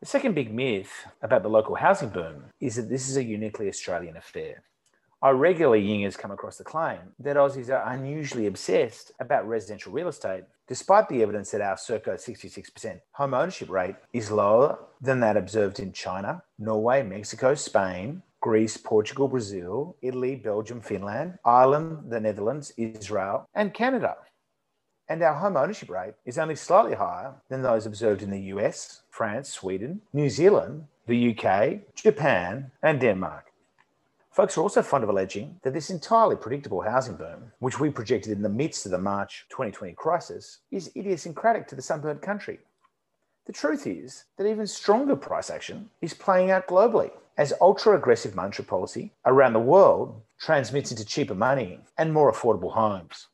The 0.01 0.07
second 0.07 0.35
big 0.35 0.53
myth 0.53 0.93
about 1.23 1.43
the 1.43 1.49
local 1.49 1.75
housing 1.75 2.11
boom 2.11 2.45
is 2.61 2.77
that 2.77 2.91
this 2.91 3.09
is 3.09 3.17
a 3.17 3.25
uniquely 3.25 3.69
Australian 3.69 4.19
affair. 4.19 4.63
I 5.27 5.31
regularly 5.31 5.85
yingers 5.85 6.17
come 6.17 6.31
across 6.31 6.57
the 6.57 6.63
claim 6.63 7.01
that 7.19 7.35
Aussies 7.35 7.69
are 7.69 7.93
unusually 7.93 8.47
obsessed 8.47 9.11
about 9.19 9.49
residential 9.49 9.91
real 9.91 10.07
estate, 10.07 10.45
despite 10.69 11.09
the 11.09 11.21
evidence 11.21 11.51
that 11.51 11.61
our 11.61 11.77
circa 11.77 12.11
66% 12.11 13.01
home 13.11 13.35
ownership 13.35 13.69
rate 13.69 13.97
is 14.13 14.31
lower 14.31 14.79
than 15.01 15.19
that 15.19 15.37
observed 15.37 15.81
in 15.81 15.93
China, 15.93 16.45
Norway, 16.61 17.03
Mexico, 17.03 17.57
Spain, 17.57 18.23
Greece, 18.41 18.77
Portugal, 18.77 19.27
Brazil, 19.27 19.97
Italy, 20.01 20.37
Belgium, 20.37 20.81
Finland, 20.81 21.41
Ireland, 21.45 22.09
the 22.09 22.21
Netherlands, 22.21 22.73
Israel, 22.77 23.49
and 23.53 23.75
Canada. 23.75 24.15
And 25.09 25.21
our 25.25 25.35
home 25.35 25.57
ownership 25.57 25.91
rate 25.91 26.15
is 26.25 26.39
only 26.39 26.55
slightly 26.55 26.95
higher 26.95 27.35
than 27.49 27.63
those 27.63 27.85
observed 27.85 28.23
in 28.23 28.31
the 28.31 28.55
US, 28.55 29.03
France, 29.11 29.49
Sweden, 29.49 30.03
New 30.13 30.31
Zealand, 30.31 30.85
the 31.09 31.37
UK, 31.37 31.97
Japan, 31.97 32.71
and 32.81 33.01
Denmark. 33.01 33.46
Folks 34.37 34.59
are 34.59 34.61
also 34.61 34.83
fond 34.83 35.03
of 35.03 35.09
alleging 35.09 35.59
that 35.63 35.73
this 35.73 35.89
entirely 35.89 36.37
predictable 36.37 36.83
housing 36.83 37.17
boom, 37.17 37.53
which 37.61 37.81
we 37.81 37.89
projected 37.89 38.33
in 38.33 38.43
the 38.43 38.51
midst 38.51 38.85
of 38.85 38.93
the 38.93 38.99
March 38.99 39.47
2020 39.49 39.95
crisis, 39.95 40.59
is 40.71 40.91
idiosyncratic 40.95 41.67
to 41.67 41.75
the 41.75 41.81
sunburnt 41.81 42.21
country. 42.21 42.59
The 43.47 43.55
truth 43.55 43.87
is 43.87 44.25
that 44.37 44.47
even 44.47 44.67
stronger 44.67 45.17
price 45.17 45.49
action 45.49 45.89
is 46.03 46.13
playing 46.13 46.51
out 46.51 46.69
globally 46.69 47.13
as 47.39 47.55
ultra 47.63 47.97
aggressive 47.97 48.35
monetary 48.35 48.67
policy 48.67 49.15
around 49.25 49.55
the 49.55 49.59
world 49.59 50.21
transmits 50.39 50.91
into 50.91 51.07
cheaper 51.07 51.35
money 51.35 51.81
and 51.97 52.13
more 52.13 52.31
affordable 52.31 52.75
homes. 52.75 53.29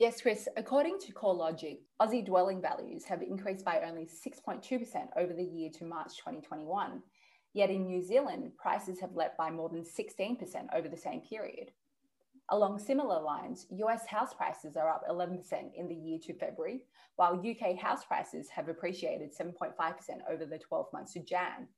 Yes, 0.00 0.20
Chris, 0.20 0.48
according 0.56 0.98
to 1.02 1.12
CoreLogic, 1.12 1.78
Aussie 2.02 2.26
dwelling 2.26 2.60
values 2.60 3.04
have 3.04 3.22
increased 3.22 3.64
by 3.64 3.80
only 3.88 4.06
6.2% 4.06 5.06
over 5.16 5.32
the 5.32 5.44
year 5.44 5.70
to 5.78 5.84
March 5.84 6.16
2021 6.16 7.00
Yet 7.54 7.70
in 7.70 7.86
New 7.86 8.02
Zealand, 8.02 8.50
prices 8.58 9.00
have 9.00 9.14
leapt 9.14 9.38
by 9.38 9.50
more 9.50 9.68
than 9.68 9.84
16% 9.84 10.38
over 10.74 10.88
the 10.88 10.96
same 10.96 11.20
period. 11.20 11.70
Along 12.50 12.78
similar 12.78 13.22
lines, 13.22 13.66
US 13.70 14.06
house 14.06 14.34
prices 14.34 14.76
are 14.76 14.90
up 14.90 15.04
11% 15.08 15.40
in 15.74 15.88
the 15.88 15.94
year 15.94 16.18
to 16.24 16.34
February, 16.34 16.82
while 17.16 17.40
UK 17.40 17.78
house 17.78 18.04
prices 18.04 18.50
have 18.50 18.68
appreciated 18.68 19.30
7.5% 19.34 19.72
over 20.28 20.44
the 20.44 20.58
12 20.58 20.92
months 20.92 21.14
to 21.14 21.20
Jan. 21.20 21.68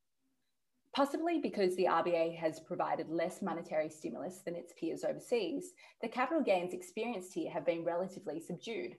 Possibly 0.94 1.38
because 1.38 1.76
the 1.76 1.84
RBA 1.84 2.36
has 2.38 2.58
provided 2.58 3.10
less 3.10 3.42
monetary 3.42 3.90
stimulus 3.90 4.38
than 4.38 4.56
its 4.56 4.72
peers 4.80 5.04
overseas, 5.04 5.74
the 6.00 6.08
capital 6.08 6.42
gains 6.42 6.72
experienced 6.72 7.34
here 7.34 7.50
have 7.50 7.66
been 7.66 7.84
relatively 7.84 8.40
subdued. 8.40 8.96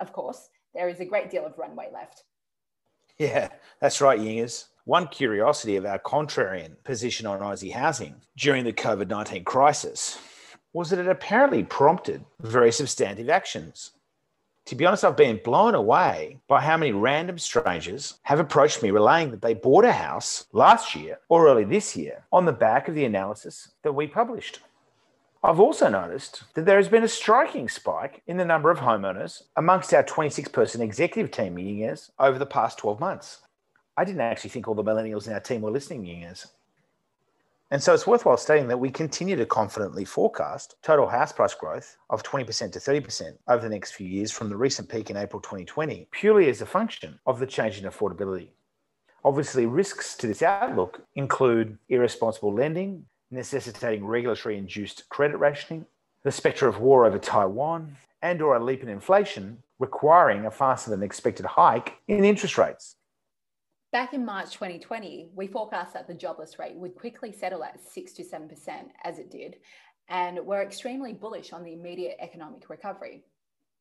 Of 0.00 0.12
course, 0.12 0.50
there 0.74 0.88
is 0.88 0.98
a 0.98 1.04
great 1.04 1.30
deal 1.30 1.46
of 1.46 1.56
runway 1.56 1.90
left. 1.94 2.24
Yeah, 3.18 3.48
that's 3.80 4.00
right, 4.00 4.18
Yingers. 4.18 4.66
One 4.88 5.08
curiosity 5.08 5.76
of 5.76 5.84
our 5.84 5.98
contrarian 5.98 6.82
position 6.82 7.26
on 7.26 7.40
Aussie 7.40 7.74
housing 7.74 8.22
during 8.38 8.64
the 8.64 8.72
COVID 8.72 9.06
19 9.06 9.44
crisis 9.44 10.18
was 10.72 10.88
that 10.88 10.98
it 10.98 11.06
apparently 11.06 11.62
prompted 11.62 12.24
very 12.40 12.72
substantive 12.72 13.28
actions. 13.28 13.90
To 14.64 14.74
be 14.74 14.86
honest, 14.86 15.04
I've 15.04 15.14
been 15.14 15.40
blown 15.44 15.74
away 15.74 16.38
by 16.48 16.62
how 16.62 16.78
many 16.78 16.92
random 16.92 17.38
strangers 17.38 18.18
have 18.22 18.40
approached 18.40 18.82
me 18.82 18.90
relaying 18.90 19.30
that 19.32 19.42
they 19.42 19.52
bought 19.52 19.84
a 19.84 19.92
house 19.92 20.46
last 20.54 20.94
year 20.94 21.18
or 21.28 21.48
early 21.48 21.64
this 21.64 21.94
year 21.94 22.24
on 22.32 22.46
the 22.46 22.52
back 22.52 22.88
of 22.88 22.94
the 22.94 23.04
analysis 23.04 23.72
that 23.82 23.92
we 23.92 24.06
published. 24.06 24.60
I've 25.44 25.60
also 25.60 25.90
noticed 25.90 26.44
that 26.54 26.64
there 26.64 26.78
has 26.78 26.88
been 26.88 27.04
a 27.04 27.08
striking 27.08 27.68
spike 27.68 28.22
in 28.26 28.38
the 28.38 28.44
number 28.46 28.70
of 28.70 28.78
homeowners 28.78 29.42
amongst 29.54 29.92
our 29.92 30.02
26 30.02 30.48
person 30.48 30.80
executive 30.80 31.30
team 31.30 31.58
years 31.58 32.10
over 32.18 32.38
the 32.38 32.46
past 32.46 32.78
12 32.78 32.98
months. 33.00 33.42
I 33.98 34.04
didn't 34.04 34.20
actually 34.20 34.50
think 34.50 34.68
all 34.68 34.76
the 34.76 34.84
millennials 34.84 35.26
in 35.26 35.32
our 35.32 35.40
team 35.40 35.60
were 35.60 35.72
listening 35.72 36.06
years. 36.06 36.46
And 37.72 37.82
so 37.82 37.92
it's 37.92 38.06
worthwhile 38.06 38.36
stating 38.36 38.68
that 38.68 38.78
we 38.78 38.90
continue 38.90 39.34
to 39.34 39.44
confidently 39.44 40.04
forecast 40.04 40.76
total 40.82 41.08
house 41.08 41.32
price 41.32 41.52
growth 41.52 41.96
of 42.08 42.22
20% 42.22 42.70
to 42.72 42.78
30% 42.78 43.32
over 43.48 43.60
the 43.60 43.68
next 43.68 43.92
few 43.92 44.06
years 44.06 44.30
from 44.30 44.50
the 44.50 44.56
recent 44.56 44.88
peak 44.88 45.10
in 45.10 45.16
April 45.16 45.42
2020, 45.42 46.06
purely 46.12 46.48
as 46.48 46.62
a 46.62 46.66
function 46.66 47.18
of 47.26 47.40
the 47.40 47.46
change 47.46 47.76
in 47.76 47.90
affordability. 47.90 48.50
Obviously, 49.24 49.66
risks 49.66 50.16
to 50.18 50.28
this 50.28 50.42
outlook 50.42 51.02
include 51.16 51.76
irresponsible 51.88 52.54
lending, 52.54 53.04
necessitating 53.32 54.06
regulatory 54.06 54.56
induced 54.56 55.08
credit 55.08 55.38
rationing, 55.38 55.84
the 56.22 56.30
spectre 56.30 56.68
of 56.68 56.78
war 56.78 57.04
over 57.04 57.18
Taiwan, 57.18 57.96
and 58.22 58.40
or 58.42 58.54
a 58.54 58.64
leap 58.64 58.84
in 58.84 58.88
inflation 58.88 59.58
requiring 59.80 60.46
a 60.46 60.52
faster 60.52 60.88
than 60.90 61.02
expected 61.02 61.46
hike 61.46 61.94
in 62.06 62.24
interest 62.24 62.56
rates. 62.56 62.94
Back 63.90 64.12
in 64.12 64.22
March 64.22 64.52
2020, 64.52 65.30
we 65.34 65.46
forecast 65.46 65.94
that 65.94 66.06
the 66.06 66.12
jobless 66.12 66.58
rate 66.58 66.76
would 66.76 66.94
quickly 66.94 67.32
settle 67.32 67.64
at 67.64 67.80
6 67.80 68.12
to 68.12 68.22
7%, 68.22 68.50
as 69.02 69.18
it 69.18 69.30
did, 69.30 69.56
and 70.10 70.38
we're 70.44 70.60
extremely 70.60 71.14
bullish 71.14 71.54
on 71.54 71.64
the 71.64 71.72
immediate 71.72 72.18
economic 72.20 72.68
recovery. 72.68 73.24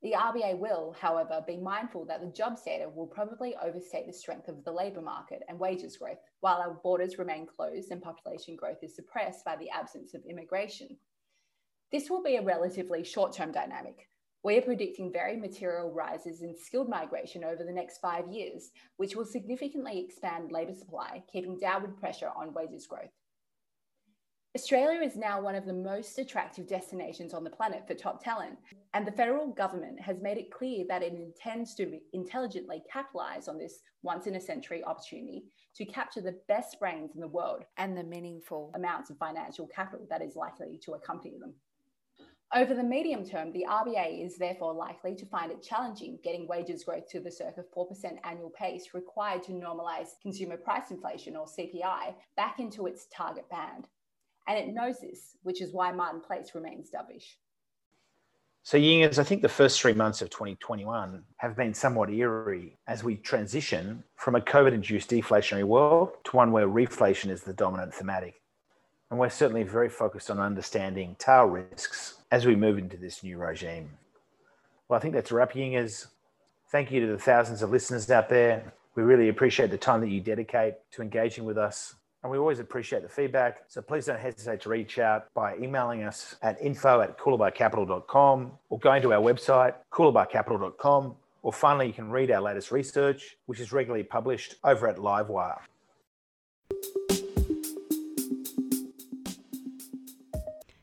The 0.01 0.13
RBA 0.13 0.59
will, 0.59 0.95
however, 0.97 1.43
be 1.45 1.57
mindful 1.57 2.05
that 2.05 2.21
the 2.21 2.31
jobs 2.31 2.61
data 2.63 2.87
will 2.87 3.07
probably 3.07 3.57
overstate 3.61 4.07
the 4.07 4.13
strength 4.13 4.47
of 4.47 4.63
the 4.63 4.71
labour 4.71 5.01
market 5.01 5.43
and 5.49 5.59
wages 5.59 5.97
growth, 5.97 6.19
while 6.39 6.61
our 6.61 6.79
borders 6.81 7.17
remain 7.17 7.45
closed 7.45 7.91
and 7.91 8.01
population 8.01 8.55
growth 8.55 8.77
is 8.83 8.95
suppressed 8.95 9.43
by 9.43 9.57
the 9.57 9.69
absence 9.71 10.13
of 10.13 10.23
immigration. 10.23 10.87
This 11.91 12.09
will 12.09 12.23
be 12.23 12.37
a 12.37 12.41
relatively 12.41 13.03
short 13.03 13.33
term 13.33 13.51
dynamic, 13.51 14.07
we 14.47 14.57
are 14.57 14.61
predicting 14.61 15.11
very 15.11 15.35
material 15.35 15.91
rises 15.91 16.41
in 16.41 16.55
skilled 16.57 16.87
migration 16.87 17.43
over 17.43 17.65
the 17.65 17.73
next 17.73 17.97
five 17.97 18.29
years, 18.29 18.71
which 18.95 19.13
will 19.13 19.25
significantly 19.25 19.99
expand 19.99 20.53
labour 20.53 20.73
supply, 20.73 21.21
keeping 21.29 21.59
downward 21.59 21.97
pressure 21.97 22.29
on 22.33 22.53
wages 22.53 22.87
growth. 22.87 23.09
Australia 24.55 25.01
is 25.01 25.17
now 25.17 25.41
one 25.41 25.53
of 25.53 25.65
the 25.65 25.73
most 25.73 26.17
attractive 26.17 26.65
destinations 26.65 27.33
on 27.33 27.43
the 27.43 27.49
planet 27.49 27.85
for 27.85 27.93
top 27.93 28.23
talent, 28.23 28.57
and 28.93 29.05
the 29.05 29.11
federal 29.11 29.47
government 29.47 29.99
has 29.99 30.21
made 30.21 30.37
it 30.37 30.49
clear 30.49 30.85
that 30.87 31.03
it 31.03 31.11
intends 31.11 31.75
to 31.75 31.99
intelligently 32.13 32.81
capitalise 32.89 33.49
on 33.49 33.57
this 33.57 33.81
once 34.01 34.27
in 34.27 34.35
a 34.35 34.39
century 34.39 34.81
opportunity 34.85 35.43
to 35.75 35.83
capture 35.83 36.21
the 36.21 36.39
best 36.47 36.79
brains 36.79 37.15
in 37.15 37.19
the 37.19 37.27
world 37.27 37.65
and 37.75 37.97
the 37.97 38.03
meaningful 38.03 38.71
amounts 38.75 39.09
of 39.09 39.17
financial 39.17 39.67
capital 39.67 40.07
that 40.09 40.21
is 40.21 40.37
likely 40.37 40.79
to 40.85 40.93
accompany 40.93 41.37
them. 41.37 41.53
Over 42.55 42.73
the 42.73 42.83
medium 42.83 43.25
term, 43.25 43.51
the 43.51 43.65
RBA 43.69 44.25
is 44.25 44.37
therefore 44.37 44.73
likely 44.73 45.13
to 45.15 45.25
find 45.25 45.51
it 45.51 45.61
challenging 45.61 46.17
getting 46.23 46.47
wages 46.47 46.85
growth 46.85 47.09
to 47.09 47.19
the 47.19 47.29
circa 47.29 47.63
4% 47.75 47.87
annual 48.23 48.51
pace 48.51 48.93
required 48.93 49.43
to 49.43 49.51
normalise 49.51 50.11
consumer 50.21 50.55
price 50.55 50.89
inflation 50.89 51.35
or 51.35 51.45
CPI 51.45 52.15
back 52.37 52.59
into 52.59 52.87
its 52.87 53.07
target 53.13 53.49
band. 53.49 53.89
And 54.47 54.57
it 54.57 54.73
knows 54.73 55.01
this, 55.01 55.35
which 55.43 55.61
is 55.61 55.73
why 55.73 55.91
Martin 55.91 56.21
Place 56.21 56.51
remains 56.55 56.89
dovish. 56.89 57.35
So, 58.63 58.77
Yingers, 58.77 59.19
I 59.19 59.23
think 59.23 59.41
the 59.41 59.49
first 59.49 59.81
three 59.81 59.93
months 59.93 60.21
of 60.21 60.29
2021 60.29 61.23
have 61.37 61.55
been 61.55 61.73
somewhat 61.73 62.09
eerie 62.09 62.77
as 62.87 63.03
we 63.03 63.17
transition 63.17 64.03
from 64.15 64.35
a 64.35 64.41
COVID 64.41 64.71
induced 64.73 65.09
deflationary 65.09 65.65
world 65.65 66.11
to 66.25 66.37
one 66.37 66.53
where 66.53 66.67
reflation 66.67 67.29
is 67.29 67.43
the 67.43 67.53
dominant 67.53 67.93
thematic. 67.93 68.41
And 69.09 69.19
we're 69.19 69.29
certainly 69.29 69.63
very 69.63 69.89
focused 69.89 70.31
on 70.31 70.39
understanding 70.39 71.15
tail 71.19 71.45
risks 71.45 72.16
as 72.31 72.45
we 72.45 72.55
move 72.55 72.77
into 72.77 72.97
this 72.97 73.23
new 73.23 73.37
regime. 73.37 73.89
Well, 74.87 74.97
I 74.97 75.01
think 75.01 75.13
that's 75.13 75.31
wrapping 75.31 75.75
us. 75.75 76.07
Thank 76.71 76.91
you 76.91 76.99
to 77.01 77.07
the 77.07 77.17
thousands 77.17 77.61
of 77.61 77.71
listeners 77.71 78.09
out 78.11 78.29
there. 78.29 78.73
We 78.95 79.03
really 79.03 79.29
appreciate 79.29 79.71
the 79.71 79.77
time 79.77 80.01
that 80.01 80.09
you 80.09 80.21
dedicate 80.21 80.75
to 80.91 81.01
engaging 81.01 81.45
with 81.45 81.57
us. 81.57 81.95
And 82.23 82.31
we 82.31 82.37
always 82.37 82.59
appreciate 82.59 83.03
the 83.03 83.09
feedback. 83.09 83.63
So 83.67 83.81
please 83.81 84.07
don't 84.07 84.19
hesitate 84.19 84.61
to 84.61 84.69
reach 84.69 84.99
out 84.99 85.33
by 85.33 85.55
emailing 85.57 86.03
us 86.03 86.35
at 86.41 86.59
info 86.61 87.01
at 87.01 87.17
coolabahcapital.com 87.17 88.51
or 88.69 88.79
going 88.79 89.01
to 89.03 89.13
our 89.13 89.21
website, 89.21 89.75
coolabahcapital.com. 89.93 91.15
Or 91.43 91.53
finally, 91.53 91.87
you 91.87 91.93
can 91.93 92.09
read 92.09 92.31
our 92.31 92.41
latest 92.41 92.71
research, 92.71 93.37
which 93.45 93.59
is 93.59 93.71
regularly 93.71 94.03
published 94.03 94.55
over 94.63 94.87
at 94.87 94.97
Livewire. 94.97 95.59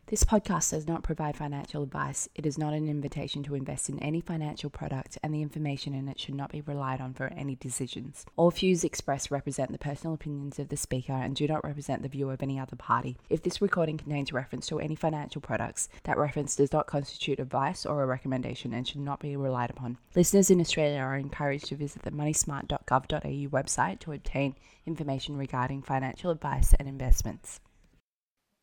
This 0.09 0.23
podcast 0.23 0.73
does 0.73 0.87
not 0.87 1.03
provide 1.03 1.35
financial 1.35 1.83
advice. 1.83 2.29
It 2.35 2.45
is 2.45 2.59
not 2.59 2.75
an 2.75 2.91
invitation 2.91 3.43
to 3.45 3.55
invest 3.55 3.89
in 3.89 3.99
any 4.01 4.21
financial 4.21 4.69
product, 4.69 5.17
and 5.23 5.33
the 5.33 5.41
information 5.41 5.95
in 5.95 6.09
it 6.09 6.21
should 6.21 6.35
not 6.35 6.53
be 6.53 6.61
relied 6.61 7.01
on 7.01 7.15
for 7.15 7.29
any 7.29 7.55
decisions. 7.55 8.27
All 8.37 8.51
views 8.51 8.85
expressed 8.85 9.31
represent 9.31 9.73
the 9.73 9.79
personal 9.79 10.13
opinions 10.13 10.59
of 10.59 10.69
the 10.69 10.77
speaker 10.77 11.15
and 11.15 11.35
do 11.35 11.49
not 11.49 11.65
represent 11.65 12.03
the 12.03 12.11
view 12.11 12.29
of 12.29 12.43
any 12.43 12.59
other 12.59 12.77
party. 12.77 13.17
If 13.31 13.43
this 13.43 13.63
recording 13.63 13.97
contains 13.97 14.31
reference 14.31 14.67
to 14.67 14.79
any 14.79 14.95
financial 14.95 15.41
products, 15.41 15.89
that 16.03 16.19
reference 16.19 16.55
does 16.55 16.71
not 16.71 16.87
constitute 16.87 17.41
advice 17.41 17.87
or 17.87 18.03
a 18.03 18.07
recommendation 18.07 18.75
and 18.75 18.87
should 18.87 19.01
not 19.01 19.21
be 19.21 19.37
relied 19.37 19.71
upon. 19.71 19.97
Listeners 20.15 20.51
in 20.51 20.61
Australia 20.61 20.99
are 20.99 21.17
encouraged 21.17 21.65
to 21.69 21.77
visit 21.77 22.03
the 22.03 22.11
moneysmart.gov.au 22.11 23.49
website 23.49 24.01
to 24.01 24.13
obtain 24.13 24.55
information 24.85 25.39
regarding 25.39 25.81
financial 25.81 26.31
advice 26.31 26.75
and 26.79 26.87
investments. 26.87 27.59